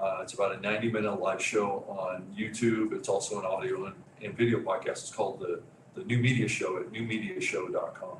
Uh, 0.00 0.20
it's 0.22 0.32
about 0.32 0.54
a 0.54 0.60
90 0.60 0.90
minute 0.92 1.20
live 1.20 1.42
show 1.42 1.84
on 1.88 2.24
YouTube. 2.34 2.94
It's 2.94 3.10
also 3.10 3.38
an 3.38 3.44
audio 3.44 3.84
and, 3.84 3.94
and 4.22 4.34
video 4.34 4.60
podcast. 4.60 5.02
It's 5.02 5.12
called 5.12 5.40
the, 5.40 5.60
the 5.94 6.04
New 6.04 6.18
Media 6.18 6.48
Show 6.48 6.78
at 6.78 6.92
newmediashow.com. 6.92 8.16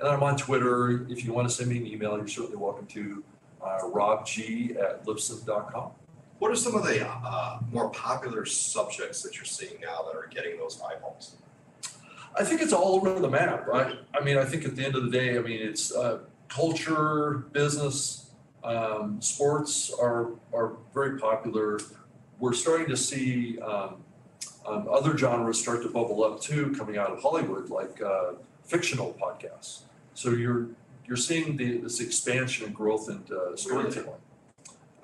And 0.00 0.08
I'm 0.08 0.22
on 0.22 0.36
Twitter. 0.36 1.06
If 1.08 1.24
you 1.24 1.32
want 1.32 1.48
to 1.48 1.54
send 1.54 1.70
me 1.70 1.78
an 1.78 1.86
email, 1.86 2.16
you're 2.16 2.28
certainly 2.28 2.56
welcome 2.56 2.86
to 2.86 3.24
uh, 3.62 3.80
robg 3.82 4.76
at 4.76 5.04
libsyn.com. 5.04 5.90
What 6.38 6.50
are 6.50 6.56
some 6.56 6.74
of 6.74 6.84
the 6.84 7.08
uh, 7.08 7.60
more 7.72 7.88
popular 7.90 8.44
subjects 8.44 9.22
that 9.22 9.36
you're 9.36 9.46
seeing 9.46 9.80
now 9.80 10.02
that 10.02 10.14
are 10.16 10.28
getting 10.30 10.58
those 10.58 10.80
eyeballs? 10.82 11.36
I 12.38 12.44
think 12.44 12.60
it's 12.60 12.74
all 12.74 12.94
over 12.96 13.18
the 13.18 13.30
map, 13.30 13.66
right? 13.66 13.98
I 14.14 14.22
mean, 14.22 14.36
I 14.36 14.44
think 14.44 14.66
at 14.66 14.76
the 14.76 14.84
end 14.84 14.94
of 14.94 15.04
the 15.04 15.10
day, 15.10 15.38
I 15.38 15.40
mean, 15.40 15.60
it's 15.62 15.94
uh, 15.94 16.18
culture, 16.48 17.46
business, 17.52 18.26
um, 18.62 19.22
sports 19.22 19.94
are 19.98 20.32
are 20.52 20.72
very 20.92 21.18
popular. 21.18 21.78
We're 22.38 22.52
starting 22.52 22.88
to 22.88 22.96
see 22.96 23.58
um, 23.60 23.96
um, 24.66 24.88
other 24.90 25.16
genres 25.16 25.60
start 25.60 25.82
to 25.82 25.88
bubble 25.88 26.24
up 26.24 26.40
too, 26.40 26.74
coming 26.76 26.98
out 26.98 27.10
of 27.10 27.22
Hollywood, 27.22 27.70
like 27.70 28.00
uh, 28.02 28.32
fictional 28.64 29.16
podcasts. 29.20 29.82
So 30.14 30.30
you're 30.30 30.68
you're 31.06 31.16
seeing 31.16 31.56
the, 31.56 31.78
this 31.78 32.00
expansion 32.00 32.66
and 32.66 32.74
growth 32.74 33.08
into 33.08 33.52
storytelling 33.54 34.20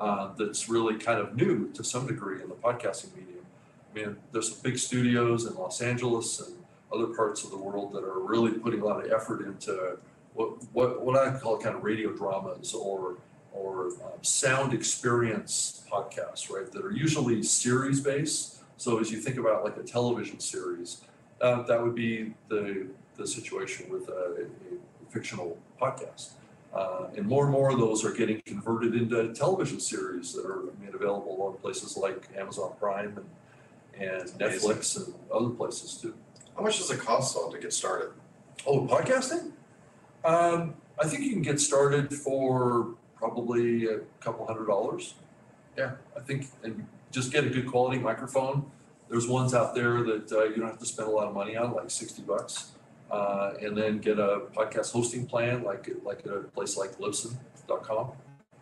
uh, 0.00 0.32
that's 0.36 0.68
really 0.68 0.96
kind 0.96 1.20
of 1.20 1.36
new 1.36 1.70
to 1.72 1.84
some 1.84 2.06
degree 2.06 2.42
in 2.42 2.48
the 2.48 2.56
podcasting 2.56 3.14
medium. 3.14 3.44
I 3.92 3.98
mean, 3.98 4.16
there's 4.32 4.50
some 4.52 4.58
big 4.62 4.78
studios 4.78 5.46
in 5.46 5.54
Los 5.54 5.80
Angeles 5.80 6.40
and 6.40 6.56
other 6.92 7.14
parts 7.14 7.44
of 7.44 7.50
the 7.50 7.56
world 7.56 7.92
that 7.92 8.02
are 8.02 8.18
really 8.18 8.52
putting 8.52 8.80
a 8.80 8.84
lot 8.84 9.04
of 9.04 9.10
effort 9.12 9.46
into 9.46 9.98
what 10.34 10.62
what, 10.72 11.02
what 11.02 11.16
I 11.16 11.38
call 11.38 11.58
kind 11.58 11.76
of 11.76 11.84
radio 11.84 12.10
dramas 12.10 12.74
or 12.74 13.16
or 13.52 13.86
um, 13.86 14.22
sound 14.22 14.72
experience 14.72 15.84
podcasts, 15.90 16.50
right? 16.50 16.70
That 16.72 16.84
are 16.84 16.90
usually 16.90 17.42
series 17.42 18.00
based. 18.00 18.61
So 18.82 18.98
as 18.98 19.12
you 19.12 19.18
think 19.18 19.36
about 19.36 19.62
like 19.62 19.76
a 19.76 19.84
television 19.84 20.40
series, 20.40 21.02
uh, 21.40 21.62
that 21.62 21.80
would 21.80 21.94
be 21.94 22.34
the 22.48 22.88
the 23.16 23.24
situation 23.24 23.88
with 23.88 24.08
a, 24.08 24.48
a 24.48 25.08
fictional 25.08 25.56
podcast. 25.80 26.30
Uh, 26.74 27.06
and 27.16 27.24
more 27.24 27.44
and 27.44 27.52
more 27.52 27.70
of 27.70 27.78
those 27.78 28.04
are 28.04 28.10
getting 28.10 28.42
converted 28.44 28.96
into 28.96 29.32
television 29.34 29.78
series 29.78 30.32
that 30.32 30.44
are 30.44 30.64
made 30.84 30.96
available 30.96 31.36
on 31.42 31.56
places 31.58 31.96
like 31.96 32.26
Amazon 32.36 32.72
Prime 32.80 33.24
and, 33.96 34.10
and 34.10 34.30
Netflix 34.30 34.96
and 34.96 35.14
other 35.32 35.50
places 35.50 35.94
too. 35.94 36.14
How 36.56 36.64
much 36.64 36.78
does 36.78 36.90
it 36.90 36.98
cost 36.98 37.36
though 37.36 37.52
to 37.52 37.58
get 37.58 37.72
started? 37.72 38.10
Oh, 38.66 38.84
podcasting? 38.84 39.52
Um, 40.24 40.74
I 41.00 41.06
think 41.06 41.22
you 41.22 41.30
can 41.30 41.42
get 41.42 41.60
started 41.60 42.12
for 42.12 42.94
probably 43.14 43.86
a 43.86 43.98
couple 44.18 44.44
hundred 44.44 44.66
dollars. 44.66 45.14
Yeah, 45.78 45.92
I 46.16 46.20
think, 46.20 46.48
and 46.64 46.84
just 47.12 47.30
get 47.30 47.44
a 47.44 47.50
good 47.50 47.66
quality 47.66 47.98
microphone. 47.98 48.70
There's 49.08 49.28
ones 49.28 49.54
out 49.54 49.74
there 49.74 50.02
that 50.02 50.32
uh, 50.32 50.44
you 50.44 50.56
don't 50.56 50.68
have 50.68 50.78
to 50.78 50.86
spend 50.86 51.08
a 51.08 51.12
lot 51.12 51.28
of 51.28 51.34
money 51.34 51.56
on, 51.56 51.72
like 51.72 51.90
60 51.90 52.22
bucks. 52.22 52.72
Uh, 53.10 53.52
and 53.60 53.76
then 53.76 53.98
get 53.98 54.18
a 54.18 54.40
podcast 54.56 54.90
hosting 54.90 55.26
plan, 55.26 55.62
like 55.62 55.86
like 56.02 56.20
at 56.20 56.32
a 56.32 56.40
place 56.40 56.78
like 56.78 56.96
Libsyn.com, 56.98 58.12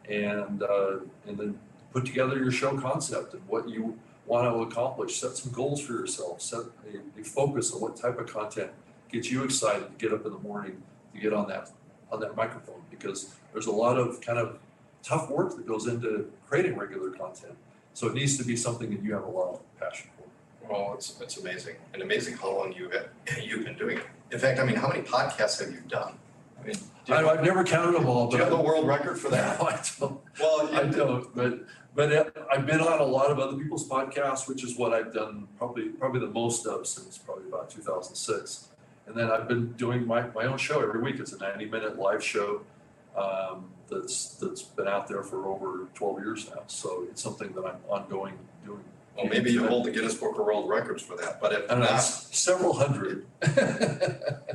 and 0.08 0.64
uh, 0.64 0.96
and 1.28 1.38
then 1.38 1.56
put 1.92 2.04
together 2.04 2.36
your 2.36 2.50
show 2.50 2.76
concept 2.76 3.32
and 3.34 3.42
what 3.46 3.68
you 3.68 3.96
want 4.26 4.52
to 4.52 4.62
accomplish. 4.62 5.20
Set 5.20 5.36
some 5.36 5.52
goals 5.52 5.80
for 5.80 5.92
yourself. 5.92 6.42
Set 6.42 6.60
a, 6.60 7.20
a 7.20 7.22
focus 7.22 7.72
on 7.72 7.80
what 7.80 7.96
type 7.96 8.18
of 8.18 8.26
content 8.26 8.72
gets 9.08 9.30
you 9.30 9.44
excited 9.44 9.86
to 9.86 10.04
get 10.04 10.12
up 10.12 10.26
in 10.26 10.32
the 10.32 10.38
morning 10.38 10.82
to 11.14 11.20
get 11.20 11.32
on 11.32 11.48
that 11.48 11.70
on 12.10 12.18
that 12.18 12.34
microphone 12.34 12.82
because 12.90 13.34
there's 13.52 13.66
a 13.66 13.72
lot 13.72 13.96
of 13.96 14.20
kind 14.20 14.38
of 14.38 14.58
tough 15.02 15.30
work 15.30 15.54
that 15.56 15.66
goes 15.66 15.86
into 15.86 16.30
creating 16.48 16.76
regular 16.76 17.10
content. 17.10 17.54
So 17.94 18.08
it 18.08 18.14
needs 18.14 18.36
to 18.38 18.44
be 18.44 18.56
something 18.56 18.90
that 18.90 19.02
you 19.02 19.12
have 19.14 19.24
a 19.24 19.30
lot 19.30 19.54
of 19.54 19.80
passion 19.80 20.10
for. 20.16 20.72
Well, 20.72 20.94
it's, 20.94 21.20
it's 21.20 21.38
amazing, 21.38 21.76
and 21.92 22.02
amazing 22.02 22.36
how 22.36 22.56
long 22.56 22.72
you 22.72 22.90
have, 22.90 23.08
you've 23.42 23.64
been 23.64 23.76
doing 23.76 23.98
it. 23.98 24.04
In 24.30 24.38
fact, 24.38 24.60
I 24.60 24.64
mean, 24.64 24.76
how 24.76 24.88
many 24.88 25.02
podcasts 25.02 25.60
have 25.60 25.72
you 25.72 25.80
done? 25.88 26.14
I 26.60 26.66
mean, 26.66 26.76
do 27.06 27.14
I, 27.14 27.20
you, 27.20 27.28
I've 27.28 27.42
never 27.42 27.64
counted 27.64 27.94
them 27.94 28.06
all, 28.06 28.28
do 28.28 28.36
you 28.36 28.42
have 28.42 28.52
the 28.52 28.60
world 28.60 28.86
record 28.86 29.18
for 29.18 29.30
that? 29.30 29.58
No, 29.60 29.66
I 29.66 29.80
don't. 29.98 30.20
Well, 30.40 30.74
I 30.74 30.82
you- 30.82 30.92
don't, 30.92 31.34
but 31.34 31.60
but 31.92 32.12
uh, 32.12 32.24
I've 32.52 32.66
been 32.66 32.80
on 32.80 33.00
a 33.00 33.04
lot 33.04 33.32
of 33.32 33.40
other 33.40 33.56
people's 33.56 33.88
podcasts, 33.88 34.46
which 34.48 34.62
is 34.62 34.76
what 34.76 34.92
I've 34.92 35.12
done 35.12 35.48
probably 35.58 35.88
probably 35.88 36.20
the 36.20 36.28
most 36.28 36.66
of 36.66 36.86
since 36.86 37.18
probably 37.18 37.48
about 37.48 37.68
2006. 37.70 38.68
And 39.06 39.16
then 39.16 39.28
I've 39.28 39.48
been 39.48 39.72
doing 39.72 40.06
my, 40.06 40.28
my 40.28 40.44
own 40.44 40.56
show 40.56 40.80
every 40.80 41.02
week. 41.02 41.18
It's 41.18 41.32
a 41.32 41.38
90 41.38 41.64
minute 41.66 41.98
live 41.98 42.22
show 42.22 42.60
um, 43.16 43.70
that's 43.88 44.36
that's 44.36 44.62
been 44.62 44.88
out 44.88 45.08
there 45.08 45.22
for 45.22 45.46
over 45.46 45.88
12 45.94 46.18
years 46.20 46.50
now. 46.54 46.62
So 46.66 47.06
it's 47.10 47.22
something 47.22 47.52
that 47.52 47.64
I'm 47.64 47.78
ongoing 47.88 48.38
doing. 48.64 48.84
well, 49.16 49.26
maybe 49.26 49.50
you 49.50 49.66
hold 49.66 49.86
the 49.86 49.90
Guinness 49.90 50.14
Book 50.14 50.38
of 50.38 50.44
World 50.44 50.68
Records 50.68 51.02
for 51.02 51.16
that, 51.16 51.40
but 51.40 51.52
if 51.52 51.64
I 51.64 51.74
don't 51.74 51.80
know, 51.80 51.86
not, 51.86 51.94
it's 51.96 52.38
several 52.38 52.72
hundred. 52.72 53.26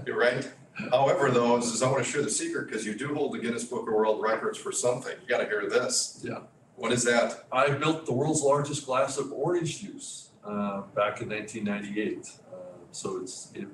you're 0.06 0.18
right. 0.18 0.50
However, 0.92 1.32
though, 1.32 1.58
is 1.58 1.82
I 1.82 1.90
want 1.90 2.04
to 2.04 2.10
share 2.10 2.22
the 2.22 2.30
secret 2.30 2.68
because 2.68 2.86
you 2.86 2.96
do 2.96 3.14
hold 3.14 3.34
the 3.34 3.40
Guinness 3.40 3.64
Book 3.64 3.88
of 3.88 3.94
World 3.94 4.22
Records 4.22 4.58
for 4.58 4.72
something. 4.72 5.14
You 5.22 5.28
got 5.28 5.38
to 5.40 5.46
hear 5.46 5.70
this. 5.70 6.22
Yeah. 6.24 6.40
What 6.76 6.92
is 6.92 7.04
that? 7.06 7.46
I 7.52 7.70
built 7.70 8.06
the 8.06 8.12
world's 8.12 8.42
largest 8.42 8.86
glass 8.86 9.18
of 9.18 9.32
orange 9.32 9.80
juice 9.82 10.30
uh, 10.44 10.82
back 10.94 11.22
in 11.22 11.30
1998. 11.30 12.30
Uh, 12.52 12.56
so 12.92 13.18
it's 13.22 13.52
it, 13.56 13.68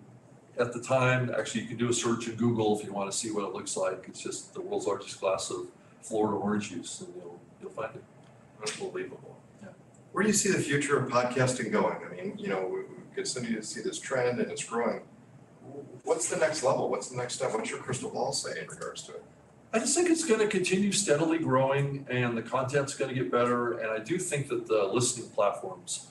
at 0.61 0.73
the 0.73 0.81
time. 0.81 1.33
Actually, 1.37 1.61
you 1.61 1.67
can 1.67 1.77
do 1.77 1.89
a 1.89 1.93
search 1.93 2.27
in 2.27 2.35
Google 2.35 2.77
if 2.77 2.85
you 2.85 2.93
want 2.93 3.11
to 3.11 3.17
see 3.17 3.31
what 3.31 3.43
it 3.43 3.53
looks 3.53 3.75
like. 3.75 4.05
It's 4.07 4.21
just 4.21 4.53
the 4.53 4.61
world's 4.61 4.87
largest 4.87 5.19
glass 5.19 5.49
of 5.49 5.67
Florida 6.01 6.37
orange 6.37 6.69
juice, 6.69 7.01
and 7.01 7.13
you'll 7.15 7.39
you'll 7.61 7.71
find 7.71 7.95
it. 7.95 8.03
Unbelievable. 8.65 9.37
Yeah. 9.61 9.69
Where 10.11 10.23
do 10.23 10.29
you 10.29 10.35
see 10.35 10.51
the 10.51 10.59
future 10.59 10.97
of 10.97 11.11
podcasting 11.11 11.71
going? 11.71 11.97
I 12.05 12.15
mean, 12.15 12.37
you 12.37 12.47
know, 12.47 12.65
we 12.67 12.79
we 12.81 13.15
continue 13.15 13.55
to 13.55 13.63
see 13.63 13.81
this 13.81 13.99
trend 13.99 14.39
and 14.39 14.51
it's 14.51 14.63
growing. 14.63 15.01
What's 16.03 16.29
the 16.29 16.37
next 16.37 16.63
level? 16.63 16.89
What's 16.89 17.09
the 17.09 17.17
next 17.17 17.35
step? 17.35 17.53
What's 17.53 17.69
your 17.69 17.79
crystal 17.79 18.09
ball 18.09 18.33
say 18.33 18.59
in 18.59 18.67
regards 18.67 19.03
to 19.03 19.13
it? 19.13 19.23
I 19.73 19.79
just 19.79 19.95
think 19.95 20.09
it's 20.09 20.25
going 20.25 20.41
to 20.41 20.47
continue 20.47 20.91
steadily 20.91 21.37
growing, 21.37 22.05
and 22.09 22.37
the 22.37 22.41
content's 22.41 22.93
going 22.93 23.07
to 23.07 23.15
get 23.15 23.31
better. 23.31 23.79
And 23.79 23.89
I 23.89 23.99
do 23.99 24.17
think 24.17 24.49
that 24.49 24.67
the 24.67 24.83
listening 24.83 25.29
platforms 25.29 26.07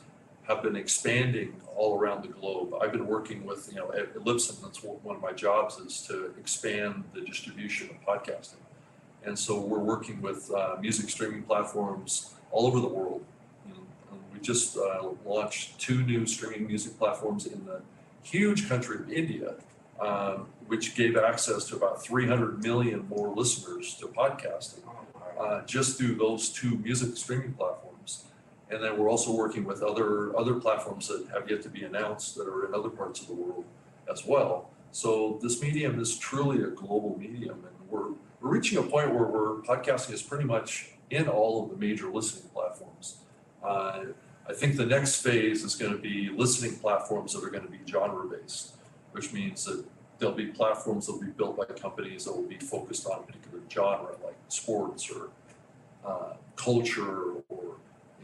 have 0.50 0.64
been 0.64 0.74
expanding 0.74 1.54
all 1.76 1.96
around 1.96 2.24
the 2.24 2.28
globe. 2.28 2.74
I've 2.82 2.90
been 2.90 3.06
working 3.06 3.46
with, 3.46 3.68
you 3.72 3.78
know, 3.78 3.92
at 3.92 4.14
Libsyn, 4.16 4.60
that's 4.62 4.82
one 4.82 5.14
of 5.14 5.22
my 5.22 5.32
jobs 5.32 5.78
is 5.78 6.02
to 6.08 6.34
expand 6.38 7.04
the 7.14 7.20
distribution 7.20 7.88
of 7.90 7.96
podcasting. 8.04 8.62
And 9.24 9.38
so 9.38 9.60
we're 9.60 9.78
working 9.78 10.20
with 10.20 10.50
uh, 10.50 10.76
music 10.80 11.08
streaming 11.08 11.42
platforms 11.44 12.34
all 12.50 12.66
over 12.66 12.80
the 12.80 12.88
world. 12.88 13.24
You 13.64 13.74
know, 13.74 13.80
and 14.10 14.20
we 14.32 14.40
just 14.40 14.76
uh, 14.76 15.10
launched 15.24 15.78
two 15.78 16.02
new 16.02 16.26
streaming 16.26 16.66
music 16.66 16.98
platforms 16.98 17.46
in 17.46 17.64
the 17.64 17.80
huge 18.24 18.68
country 18.68 18.96
of 18.96 19.10
India, 19.12 19.54
um, 20.00 20.48
which 20.66 20.96
gave 20.96 21.16
access 21.16 21.64
to 21.66 21.76
about 21.76 22.02
300 22.02 22.62
million 22.62 23.06
more 23.08 23.32
listeners 23.34 23.94
to 24.00 24.06
podcasting 24.06 24.82
uh, 25.38 25.62
just 25.62 25.96
through 25.96 26.16
those 26.16 26.48
two 26.48 26.76
music 26.78 27.16
streaming 27.16 27.52
platforms. 27.52 27.89
And 28.70 28.82
then 28.82 28.98
we're 28.98 29.10
also 29.10 29.32
working 29.32 29.64
with 29.64 29.82
other 29.82 30.36
other 30.36 30.54
platforms 30.54 31.08
that 31.08 31.26
have 31.34 31.50
yet 31.50 31.62
to 31.62 31.68
be 31.68 31.82
announced 31.84 32.36
that 32.36 32.46
are 32.46 32.66
in 32.66 32.74
other 32.74 32.90
parts 32.90 33.20
of 33.20 33.26
the 33.26 33.34
world 33.34 33.64
as 34.10 34.24
well. 34.24 34.70
So 34.92 35.38
this 35.42 35.60
medium 35.60 36.00
is 36.00 36.18
truly 36.18 36.62
a 36.62 36.68
global 36.68 37.16
medium, 37.18 37.64
and 37.64 37.90
we're 37.90 38.12
we're 38.40 38.50
reaching 38.50 38.78
a 38.78 38.82
point 38.82 39.12
where 39.14 39.24
we're 39.24 39.56
podcasting 39.62 40.12
is 40.12 40.22
pretty 40.22 40.44
much 40.44 40.92
in 41.10 41.28
all 41.28 41.64
of 41.64 41.70
the 41.70 41.76
major 41.76 42.08
listening 42.08 42.48
platforms. 42.54 43.18
Uh, 43.62 44.04
I 44.48 44.52
think 44.52 44.76
the 44.76 44.86
next 44.86 45.22
phase 45.22 45.62
is 45.62 45.74
going 45.74 45.92
to 45.92 45.98
be 45.98 46.30
listening 46.34 46.76
platforms 46.76 47.34
that 47.34 47.44
are 47.44 47.50
going 47.50 47.64
to 47.64 47.70
be 47.70 47.80
genre 47.86 48.26
based, 48.26 48.74
which 49.12 49.32
means 49.32 49.64
that 49.64 49.84
there'll 50.18 50.34
be 50.34 50.46
platforms 50.46 51.06
that'll 51.06 51.20
be 51.20 51.28
built 51.28 51.56
by 51.56 51.64
companies 51.66 52.24
that 52.24 52.36
will 52.36 52.48
be 52.48 52.58
focused 52.58 53.06
on 53.06 53.20
a 53.20 53.22
particular 53.22 53.60
genre, 53.70 54.14
like 54.24 54.36
sports 54.48 55.10
or 55.10 55.28
uh, 56.04 56.34
culture 56.56 57.34
or, 57.48 57.69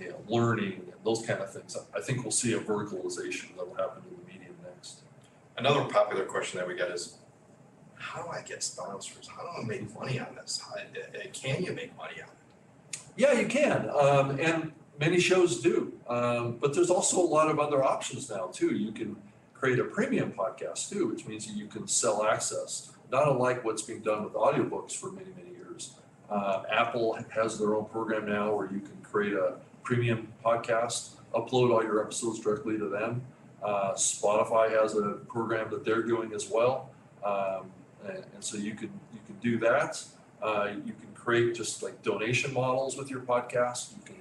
you 0.01 0.11
know, 0.11 0.17
learning 0.29 0.75
and 0.75 0.93
those 1.05 1.25
kind 1.25 1.41
of 1.41 1.53
things. 1.53 1.77
I 1.95 2.01
think 2.01 2.23
we'll 2.23 2.31
see 2.31 2.53
a 2.53 2.59
verticalization 2.59 3.57
that'll 3.57 3.75
happen 3.75 4.03
in 4.09 4.17
the 4.17 4.33
medium 4.33 4.55
next. 4.65 5.01
Another 5.57 5.85
popular 5.85 6.25
question 6.25 6.59
that 6.59 6.69
we 6.69 6.77
get 6.77 6.91
is, 6.91 7.19
how 7.95 8.23
do 8.23 8.29
I 8.29 8.43
get 8.43 8.63
sponsors? 8.63 9.29
How 9.29 9.43
do 9.43 9.49
I 9.63 9.65
make 9.67 9.95
money 9.95 10.19
on 10.21 10.35
this? 10.35 10.61
How, 10.65 10.77
uh, 10.77 11.21
can 11.33 11.63
you 11.63 11.73
make 11.73 11.97
money 11.97 12.21
on 12.23 12.29
it? 12.29 12.99
Yeah, 13.17 13.33
you 13.33 13.47
can, 13.47 13.89
um, 13.91 14.39
and 14.39 14.73
many 15.01 15.19
shows 15.19 15.61
do. 15.61 15.93
Um, 16.09 16.59
but 16.61 16.75
there's 16.75 16.91
also 16.91 17.19
a 17.19 17.25
lot 17.25 17.49
of 17.49 17.59
other 17.59 17.83
options 17.83 18.31
now 18.31 18.49
too. 18.53 18.75
You 18.75 18.93
can 18.93 19.17
create 19.55 19.79
a 19.79 19.85
premium 19.85 20.33
podcast 20.33 20.91
too, 20.91 21.09
which 21.09 21.27
means 21.27 21.47
you 21.47 21.67
can 21.67 21.89
sell 21.89 22.25
access, 22.25 22.93
not 23.11 23.29
unlike 23.29 23.65
what's 23.65 23.83
being 23.83 24.01
done 24.01 24.25
with 24.25 24.35
audiobooks 24.35 24.93
for 24.93 25.11
many, 25.11 25.31
many 25.37 25.51
years. 25.57 25.95
Uh, 26.31 26.63
Apple 26.71 27.19
has 27.31 27.59
their 27.59 27.75
own 27.75 27.87
program 27.87 28.29
now 28.29 28.55
where 28.55 28.67
you 28.71 28.81
can 28.81 28.97
create 29.03 29.33
a 29.33 29.55
premium 29.87 30.27
podcast, 30.45 31.11
upload 31.33 31.73
all 31.73 31.83
your 31.83 32.03
episodes 32.03 32.41
directly 32.41 32.77
to 32.77 32.89
them. 32.89 33.23
Uh, 33.63 33.93
Spotify 33.93 34.69
has 34.69 34.97
a 34.97 35.13
program 35.29 35.71
that 35.71 35.85
they're 35.85 36.03
doing 36.03 36.35
as 36.35 36.51
well, 36.51 36.91
um, 37.25 37.71
and, 38.05 38.25
and 38.35 38.45
so 38.45 38.57
you 38.57 38.75
can 38.75 38.91
you 39.15 39.21
can 39.27 39.37
do 39.41 39.59
that. 39.59 40.05
Uh, 40.43 40.71
you 40.85 40.93
can 40.93 41.09
create 41.15 41.55
just 41.55 41.83
like 41.85 42.03
donation 42.03 42.53
models 42.53 42.97
with 42.97 43.09
your 43.09 43.21
podcast. 43.21 43.93
You 43.97 44.03
can 44.05 44.17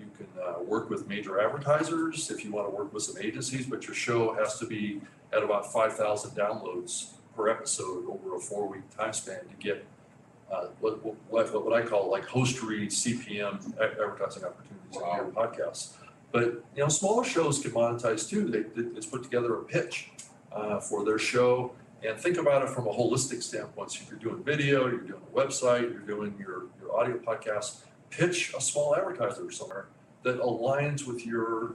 you 0.00 0.06
can 0.16 0.26
uh, 0.42 0.62
work 0.62 0.88
with 0.88 1.06
major 1.06 1.38
advertisers 1.38 2.30
if 2.30 2.42
you 2.42 2.50
want 2.50 2.66
to 2.68 2.74
work 2.74 2.92
with 2.92 3.02
some 3.02 3.22
agencies, 3.22 3.66
but 3.66 3.86
your 3.86 3.94
show 3.94 4.32
has 4.32 4.58
to 4.58 4.66
be 4.66 5.02
at 5.34 5.42
about 5.42 5.70
five 5.70 5.92
thousand 5.94 6.30
downloads 6.30 7.12
per 7.36 7.48
episode 7.48 8.08
over 8.08 8.36
a 8.36 8.40
four 8.40 8.66
week 8.68 8.88
time 8.96 9.12
span 9.12 9.40
to 9.40 9.56
get 9.60 9.84
uh, 10.54 10.68
what, 10.80 11.04
what 11.04 11.64
what 11.64 11.72
I 11.72 11.82
call 11.82 12.10
like 12.10 12.26
host 12.26 12.62
read 12.62 12.90
CPM 12.90 13.54
advertising 13.80 14.44
opportunities 14.44 14.96
on 14.96 15.16
your 15.16 15.26
podcasts. 15.26 15.94
But 16.32 16.64
you 16.76 16.82
know, 16.82 16.88
smaller 16.88 17.24
shows 17.24 17.60
can 17.60 17.72
monetize 17.72 18.28
too. 18.28 18.48
They, 18.48 18.62
they 18.62 18.88
it's 18.96 19.06
put 19.06 19.22
together 19.22 19.56
a 19.56 19.62
pitch 19.62 20.10
uh, 20.52 20.80
for 20.80 21.04
their 21.04 21.18
show 21.18 21.72
and 22.06 22.18
think 22.18 22.36
about 22.36 22.62
it 22.62 22.68
from 22.68 22.86
a 22.86 22.90
holistic 22.90 23.42
standpoint. 23.42 23.92
So 23.92 24.00
if 24.02 24.10
you're 24.10 24.18
doing 24.18 24.42
video, 24.42 24.88
you're 24.88 24.98
doing 24.98 25.22
a 25.32 25.36
website, 25.36 25.90
you're 25.90 26.00
doing 26.00 26.34
your, 26.38 26.64
your 26.80 26.94
audio 26.94 27.16
podcast, 27.18 27.84
pitch 28.10 28.52
a 28.54 28.60
small 28.60 28.94
advertiser 28.94 29.50
somewhere 29.50 29.86
that 30.22 30.40
aligns 30.40 31.06
with 31.06 31.26
your 31.26 31.74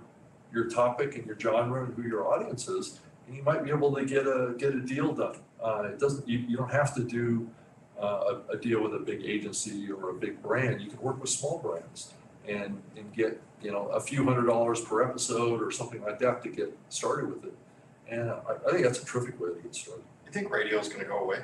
your 0.54 0.68
topic 0.68 1.16
and 1.16 1.26
your 1.26 1.40
genre 1.40 1.84
and 1.84 1.94
who 1.94 2.04
your 2.04 2.28
audience 2.34 2.68
is, 2.68 3.00
and 3.28 3.36
you 3.36 3.44
might 3.44 3.64
be 3.64 3.70
able 3.70 3.94
to 3.96 4.06
get 4.06 4.26
a 4.26 4.56
get 4.58 4.74
a 4.74 4.82
deal 4.82 5.14
done. 5.14 5.36
Uh, 5.64 5.90
it 5.92 6.00
doesn't 6.00 6.28
you, 6.28 6.40
you 6.40 6.56
don't 6.56 6.72
have 6.72 6.96
to 6.96 7.04
do 7.04 7.50
uh, 8.00 8.36
a, 8.50 8.54
a 8.54 8.58
deal 8.58 8.82
with 8.82 8.94
a 8.94 9.00
big 9.00 9.24
agency 9.24 9.92
or 9.92 10.10
a 10.10 10.14
big 10.14 10.42
brand. 10.42 10.82
You 10.82 10.90
can 10.90 11.02
work 11.02 11.20
with 11.22 11.30
small 11.30 11.60
brands 11.60 12.14
and 12.48 12.82
and 12.96 13.14
get 13.14 13.42
you 13.62 13.72
know 13.72 13.88
a 13.88 14.00
few 14.00 14.24
hundred 14.24 14.48
dollars 14.48 14.82
per 14.82 15.04
episode 15.04 15.62
or 15.62 15.72
something 15.72 16.02
like 16.02 16.20
that 16.20 16.42
to 16.44 16.50
get 16.50 16.76
started 16.90 17.30
with 17.30 17.46
it. 17.46 17.54
And 18.10 18.30
I, 18.32 18.38
I 18.68 18.72
think 18.72 18.84
that's 18.84 19.02
a 19.02 19.06
terrific 19.06 19.40
way 19.40 19.50
to 19.50 19.62
get 19.62 19.76
started. 19.76 20.04
You 20.26 20.32
think 20.32 20.50
radio 20.52 20.80
is 20.80 20.90
gonna 20.90 21.06
go 21.06 21.20
away? 21.20 21.40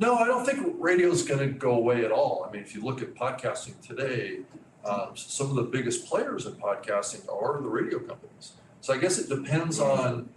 No, 0.00 0.16
I 0.16 0.26
don't 0.26 0.44
think 0.44 0.76
radio 0.78 1.10
is 1.10 1.22
going 1.24 1.40
to 1.40 1.46
go 1.46 1.72
away 1.72 2.04
at 2.04 2.12
all. 2.12 2.46
I 2.48 2.52
mean, 2.52 2.62
if 2.62 2.72
you 2.72 2.82
look 2.82 3.02
at 3.02 3.14
podcasting 3.16 3.80
today, 3.84 4.40
uh, 4.84 5.08
some 5.14 5.50
of 5.50 5.56
the 5.56 5.64
biggest 5.64 6.06
players 6.06 6.46
in 6.46 6.52
podcasting 6.52 7.28
are 7.32 7.60
the 7.60 7.68
radio 7.68 7.98
companies. 7.98 8.52
So 8.80 8.94
I 8.94 8.98
guess 8.98 9.18
it 9.18 9.28
depends 9.28 9.80
on 9.80 10.28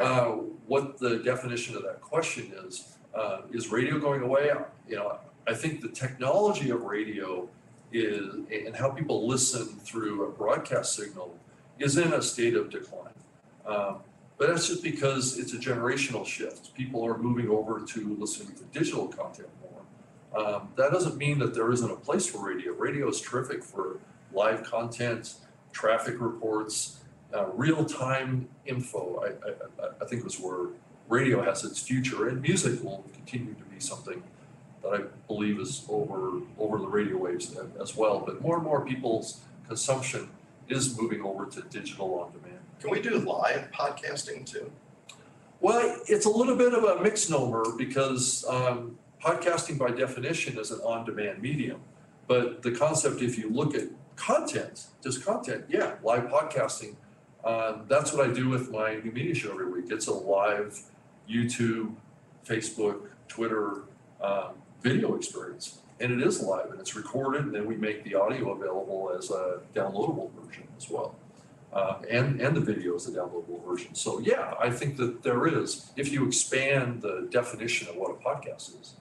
uh, 0.00 0.32
what 0.66 0.98
the 0.98 1.18
definition 1.18 1.76
of 1.76 1.84
that 1.84 2.00
question 2.00 2.52
is. 2.66 2.95
Uh, 3.16 3.40
is 3.52 3.72
radio 3.72 3.98
going 3.98 4.22
away? 4.22 4.50
You 4.86 4.96
know, 4.96 5.18
I 5.48 5.54
think 5.54 5.80
the 5.80 5.88
technology 5.88 6.70
of 6.70 6.82
radio 6.82 7.48
is 7.92 8.34
and 8.66 8.76
how 8.76 8.90
people 8.90 9.26
listen 9.26 9.66
through 9.66 10.24
a 10.24 10.30
broadcast 10.30 10.94
signal 10.94 11.34
is 11.78 11.96
in 11.96 12.12
a 12.12 12.20
state 12.20 12.54
of 12.54 12.68
decline. 12.70 13.14
Um, 13.64 13.98
but 14.38 14.48
that's 14.48 14.68
just 14.68 14.82
because 14.82 15.38
it's 15.38 15.54
a 15.54 15.56
generational 15.56 16.26
shift. 16.26 16.74
People 16.74 17.04
are 17.06 17.16
moving 17.16 17.48
over 17.48 17.80
to 17.80 18.16
listening 18.16 18.54
to 18.56 18.64
digital 18.78 19.08
content 19.08 19.48
more. 19.62 20.44
Um, 20.44 20.68
that 20.76 20.90
doesn't 20.92 21.16
mean 21.16 21.38
that 21.38 21.54
there 21.54 21.72
isn't 21.72 21.90
a 21.90 21.96
place 21.96 22.26
for 22.26 22.46
radio. 22.46 22.72
Radio 22.72 23.08
is 23.08 23.20
terrific 23.20 23.64
for 23.64 23.98
live 24.32 24.62
content, 24.64 25.36
traffic 25.72 26.20
reports, 26.20 27.00
uh, 27.34 27.46
real-time 27.54 28.46
info. 28.66 29.22
I, 29.24 29.82
I, 29.82 29.88
I 30.02 30.04
think 30.04 30.22
was 30.22 30.38
where 30.38 30.68
radio 31.08 31.42
has 31.42 31.64
its 31.64 31.80
future, 31.80 32.28
and 32.28 32.40
music 32.42 32.82
will 32.82 33.04
continue 33.12 33.54
to 33.54 33.64
be 33.64 33.80
something 33.80 34.22
that 34.82 34.92
I 34.94 34.98
believe 35.26 35.58
is 35.60 35.84
over 35.88 36.40
over 36.58 36.78
the 36.78 36.88
radio 36.88 37.16
waves 37.16 37.56
as 37.80 37.96
well. 37.96 38.20
But 38.20 38.40
more 38.40 38.56
and 38.56 38.64
more 38.64 38.84
people's 38.84 39.40
consumption 39.66 40.28
is 40.68 40.98
moving 41.00 41.22
over 41.22 41.46
to 41.46 41.62
digital 41.62 42.20
on 42.20 42.32
demand. 42.32 42.60
Can 42.80 42.90
we 42.90 43.00
do 43.00 43.18
live 43.18 43.70
podcasting 43.72 44.44
too? 44.44 44.70
Well, 45.60 45.96
it's 46.06 46.26
a 46.26 46.30
little 46.30 46.56
bit 46.56 46.74
of 46.74 46.84
a 46.84 47.02
misnomer 47.02 47.64
because 47.76 48.44
um, 48.48 48.98
podcasting 49.22 49.78
by 49.78 49.90
definition 49.90 50.58
is 50.58 50.70
an 50.70 50.80
on-demand 50.80 51.40
medium. 51.40 51.80
But 52.26 52.62
the 52.62 52.72
concept, 52.72 53.22
if 53.22 53.38
you 53.38 53.48
look 53.48 53.74
at 53.74 53.84
content, 54.16 54.86
just 55.02 55.24
content, 55.24 55.64
yeah, 55.68 55.94
live 56.02 56.24
podcasting. 56.24 56.96
Um, 57.44 57.84
that's 57.88 58.12
what 58.12 58.28
I 58.28 58.32
do 58.32 58.48
with 58.48 58.70
my 58.70 58.96
new 58.96 59.12
media 59.12 59.34
show 59.34 59.52
every 59.52 59.70
week. 59.70 59.86
It's 59.90 60.08
a 60.08 60.12
live 60.12 60.78
YouTube, 61.28 61.94
Facebook, 62.46 63.08
Twitter 63.28 63.82
um, 64.20 64.50
video 64.82 65.16
experience, 65.16 65.78
and 66.00 66.12
it 66.12 66.26
is 66.26 66.42
live 66.42 66.70
and 66.70 66.80
it's 66.80 66.94
recorded, 66.94 67.44
and 67.44 67.54
then 67.54 67.66
we 67.66 67.76
make 67.76 68.04
the 68.04 68.14
audio 68.14 68.52
available 68.52 69.14
as 69.16 69.30
a 69.30 69.60
downloadable 69.74 70.30
version 70.40 70.68
as 70.76 70.88
well 70.90 71.16
uh, 71.76 71.98
and 72.08 72.40
and 72.40 72.56
the 72.56 72.60
video 72.60 72.94
is 72.94 73.06
a 73.06 73.10
downloadable 73.10 73.62
version. 73.66 73.94
So 73.94 74.18
yeah, 74.20 74.54
I 74.58 74.70
think 74.70 74.96
that 74.96 75.22
there 75.22 75.46
is. 75.46 75.90
If 75.96 76.10
you 76.10 76.26
expand 76.26 77.02
the 77.02 77.28
definition 77.30 77.88
of 77.88 77.96
what 77.96 78.10
a 78.10 78.14
podcast 78.14 78.80
is, 78.80 78.94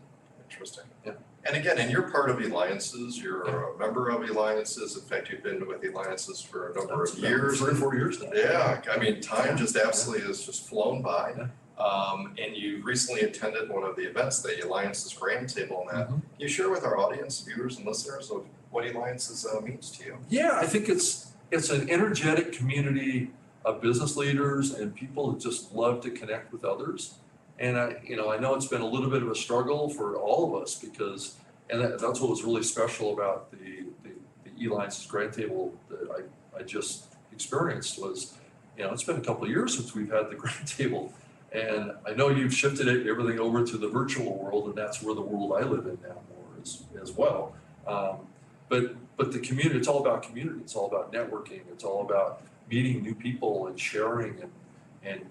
Interesting. 0.50 0.86
Yeah. 1.06 1.14
And 1.46 1.56
again, 1.58 1.78
and 1.80 1.92
you're 1.92 2.10
part 2.10 2.30
of 2.30 2.42
Eliances, 2.42 3.18
you're 3.22 3.44
a 3.44 3.78
member 3.78 4.10
of 4.10 4.24
Eliances, 4.24 4.96
in 4.96 5.04
fact, 5.04 5.30
you've 5.30 5.44
been 5.44 5.68
with 5.68 5.84
Eliances 5.84 6.42
for 6.42 6.72
a 6.72 6.76
number 6.76 7.04
It's 7.04 7.14
of 7.14 7.20
years. 7.20 7.60
three 7.60 7.72
or 7.72 7.76
four 7.76 7.96
years 7.96 8.22
now. 8.22 8.30
Yeah, 8.34 8.82
I 8.92 8.98
mean, 8.98 9.22
time 9.22 9.58
just 9.58 9.76
absolutely 9.76 10.26
has 10.28 10.46
just 10.46 10.68
flown 10.68 11.02
by. 11.02 11.50
Um, 11.78 12.34
and 12.42 12.56
you 12.56 12.82
recently 12.84 13.22
attended 13.22 13.70
one 13.70 13.84
of 13.84 13.96
the 13.98 14.04
events, 14.04 14.42
the 14.42 14.58
Eliances 14.64 15.12
Grand 15.14 15.50
Table, 15.50 15.86
and 15.90 16.00
that, 16.00 16.08
Mhm. 16.10 16.12
Can 16.14 16.22
you 16.40 16.48
share 16.48 16.70
with 16.70 16.84
our 16.86 16.98
audience, 16.98 17.42
viewers 17.42 17.78
and 17.78 17.86
listeners, 17.86 18.32
of 18.32 18.46
what 18.72 18.86
Eliances 18.86 19.46
uh, 19.46 19.60
means 19.62 19.92
to 19.92 20.06
you? 20.06 20.18
Yeah, 20.30 20.52
I 20.54 20.66
think 20.66 20.88
it's 20.90 21.32
it's 21.52 21.70
an 21.70 21.90
energetic 21.90 22.52
community 22.54 23.32
of 23.66 23.82
business 23.82 24.16
leaders 24.16 24.74
and 24.74 24.96
people 24.96 25.30
who 25.32 25.38
just 25.40 25.74
love 25.74 26.02
to 26.02 26.10
connect 26.12 26.52
with 26.52 26.64
others. 26.66 27.16
And 27.60 27.78
I, 27.78 28.02
you 28.04 28.16
know, 28.16 28.32
I 28.32 28.38
know 28.38 28.56
it's 28.56 28.68
been 28.68 28.82
a 28.82 28.88
little 28.88 29.10
bit 29.10 29.22
of 29.22 29.30
a 29.30 29.36
struggle 29.36 29.90
for 29.90 30.16
all 30.18 30.44
of 30.56 30.62
us 30.62 30.76
because, 30.76 31.36
and 31.70 31.80
that, 31.82 32.00
that's 32.00 32.20
what 32.20 32.30
was 32.30 32.44
really 32.44 32.64
special 32.64 33.14
about 33.14 33.52
the 33.52 33.86
the, 34.04 34.12
the 34.58 34.66
Eliance's 34.66 35.06
Grand 35.08 35.34
Table 35.34 35.74
that 35.90 36.10
I 36.10 36.58
I 36.60 36.64
just 36.64 37.06
experienced 37.34 38.02
was, 38.02 38.34
you 38.78 38.84
know, 38.86 38.92
it's 38.94 39.04
been 39.04 39.18
a 39.18 39.22
couple 39.22 39.44
of 39.44 39.50
years 39.50 39.76
since 39.76 39.94
we've 39.94 40.12
had 40.12 40.30
the 40.30 40.36
Grand 40.44 40.66
Table. 40.68 41.12
And 41.56 41.94
I 42.06 42.14
know 42.14 42.28
you've 42.30 42.54
shifted 42.54 42.88
it, 42.90 43.08
everything 43.08 43.40
over 43.40 43.66
to 43.66 43.78
the 43.78 43.88
virtual 43.88 44.38
world, 44.38 44.66
and 44.66 44.76
that's 44.76 45.02
where 45.02 45.16
the 45.16 45.22
world 45.22 45.54
I 45.54 45.66
live 45.66 45.86
in 45.86 45.98
now 46.04 46.16
more 46.30 46.62
as, 46.62 46.84
as 47.02 47.14
well. 47.14 47.56
Um, 47.88 48.28
but 48.68 48.96
but 49.16 49.32
the 49.32 49.40
community, 49.40 49.80
it's 49.80 49.88
all 49.88 50.02
about 50.02 50.24
community. 50.24 50.60
It's 50.60 50.76
all 50.76 50.88
about 50.88 51.14
networking. 51.14 51.62
It's 51.72 51.86
all 51.86 52.02
about 52.02 52.42
meeting 52.70 53.02
new 53.02 53.16
people 53.16 53.68
and 53.68 53.80
sharing 53.80 54.42
and 54.42 54.52
and 55.04 55.26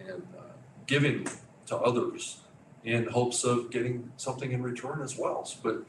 and 0.00 0.22
uh, 0.36 0.52
giving 0.86 1.28
to 1.66 1.76
others 1.76 2.40
in 2.82 3.06
hopes 3.06 3.44
of 3.44 3.70
getting 3.70 4.10
something 4.16 4.50
in 4.50 4.62
return 4.62 5.00
as 5.00 5.16
well. 5.16 5.48
But 5.62 5.84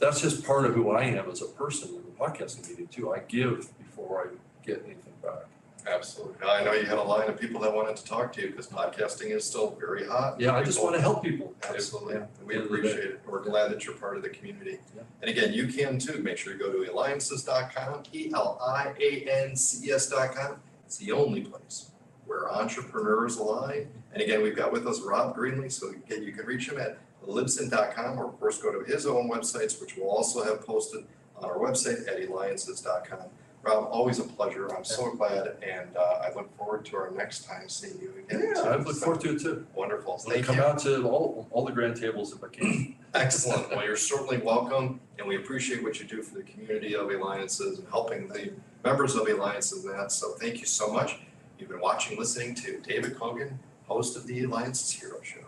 that's 0.00 0.20
just 0.20 0.44
part 0.44 0.64
of 0.66 0.74
who 0.74 0.90
I 0.90 1.04
am 1.04 1.30
as 1.30 1.42
a 1.42 1.46
person 1.46 1.90
in 1.90 1.96
the 1.96 2.18
podcasting 2.18 2.68
meeting 2.68 2.88
too. 2.88 3.12
I 3.12 3.20
give 3.20 3.68
before 3.78 4.26
I 4.26 4.66
get 4.66 4.82
anything 4.84 5.12
back. 5.22 5.44
Absolutely. 5.86 6.34
I 6.46 6.64
know 6.64 6.72
you 6.72 6.84
had 6.84 6.98
a 6.98 7.02
line 7.02 7.28
of 7.28 7.40
people 7.40 7.60
that 7.60 7.72
wanted 7.72 7.96
to 7.96 8.04
talk 8.04 8.32
to 8.34 8.42
you 8.42 8.48
because 8.50 8.66
podcasting 8.66 9.30
is 9.30 9.44
still 9.44 9.76
very 9.78 10.06
hot. 10.06 10.40
Yeah, 10.40 10.54
I 10.56 10.62
just 10.64 10.82
want 10.82 10.94
to 10.96 11.00
help 11.00 11.22
people. 11.22 11.54
Absolutely. 11.68 12.14
Yeah, 12.14 12.26
We 12.44 12.54
end 12.56 12.64
of 12.64 12.70
the 12.70 12.76
day. 12.76 12.88
appreciate 12.88 13.10
it. 13.12 13.20
We're 13.26 13.42
glad 13.42 13.70
that 13.70 13.84
you're 13.84 13.94
part 13.94 14.16
of 14.16 14.22
the 14.22 14.28
community. 14.30 14.78
Yeah. 14.96 15.02
And 15.22 15.30
again, 15.30 15.52
you 15.52 15.68
can 15.68 15.98
too. 15.98 16.22
Make 16.22 16.38
sure 16.38 16.52
you 16.52 16.58
go 16.58 16.72
to 16.72 16.82
eliances.com, 16.90 18.02
E 18.12 18.30
L 18.34 18.58
I 18.60 18.94
A 19.00 19.26
N 19.44 19.54
C 19.56 19.90
S.com. 19.92 20.56
It's 20.86 20.96
the 20.98 21.12
only 21.12 21.42
place 21.42 21.90
where 22.26 22.52
entrepreneurs 22.52 23.36
align. 23.36 23.88
And 24.12 24.22
again, 24.22 24.42
we've 24.42 24.56
got 24.56 24.72
with 24.72 24.86
us 24.86 25.00
Rob 25.02 25.36
Greenlee, 25.36 25.70
so 25.70 25.90
again, 25.90 26.22
you 26.22 26.32
can 26.32 26.46
reach 26.46 26.68
him 26.68 26.78
at 26.80 26.98
libsyn.com 27.26 28.18
or 28.18 28.26
of 28.26 28.38
course 28.40 28.58
go 28.60 28.72
to 28.72 28.84
his 28.90 29.06
own 29.06 29.28
websites, 29.30 29.80
which 29.80 29.96
we'll 29.96 30.08
also 30.10 30.42
have 30.44 30.64
posted 30.66 31.04
on 31.36 31.44
our 31.44 31.58
website 31.58 32.08
at 32.08 32.20
eliances.com. 32.20 33.18
Rob, 33.66 33.88
always 33.90 34.20
a 34.20 34.24
pleasure. 34.24 34.72
I'm 34.72 34.84
so 34.84 35.10
glad, 35.12 35.56
and 35.62 35.96
uh, 35.96 36.20
I 36.22 36.32
look 36.34 36.56
forward 36.56 36.84
to 36.86 36.96
our 36.96 37.10
next 37.10 37.46
time 37.46 37.68
seeing 37.68 37.98
you 38.00 38.12
again. 38.28 38.52
Yeah, 38.54 38.62
I 38.62 38.76
look 38.76 38.96
forward 38.96 39.20
to 39.22 39.34
it 39.34 39.40
too. 39.40 39.66
Wonderful. 39.74 40.12
I'm 40.14 40.18
gonna 40.18 40.34
Thank 40.34 40.46
come 40.46 40.56
you. 40.56 40.62
out 40.62 40.78
to 40.80 41.02
all, 41.08 41.48
all 41.50 41.64
the 41.64 41.72
grand 41.72 41.96
tables 41.96 42.32
if 42.32 42.44
I 42.44 42.48
can. 42.48 42.94
Excellent. 43.14 43.70
Well, 43.70 43.84
you're 43.84 43.96
certainly 43.96 44.38
welcome, 44.38 45.00
and 45.18 45.26
we 45.26 45.36
appreciate 45.36 45.82
what 45.82 45.98
you 45.98 46.06
do 46.06 46.22
for 46.22 46.36
the 46.36 46.44
community 46.44 46.94
of 46.94 47.10
Eliances 47.10 47.80
and 47.80 47.88
helping 47.88 48.28
the 48.28 48.52
members 48.84 49.16
of 49.16 49.26
Eliances 49.26 49.84
and 49.84 49.94
that. 49.98 50.12
So 50.12 50.32
thank 50.34 50.60
you 50.60 50.66
so 50.66 50.92
much. 50.92 51.18
You've 51.58 51.70
been 51.70 51.80
watching, 51.80 52.16
listening 52.18 52.54
to 52.56 52.80
David 52.80 53.18
Cogan, 53.18 53.58
host 53.88 54.16
of 54.16 54.26
the 54.28 54.42
Eliances 54.42 54.92
Hero 54.92 55.20
Show. 55.22 55.45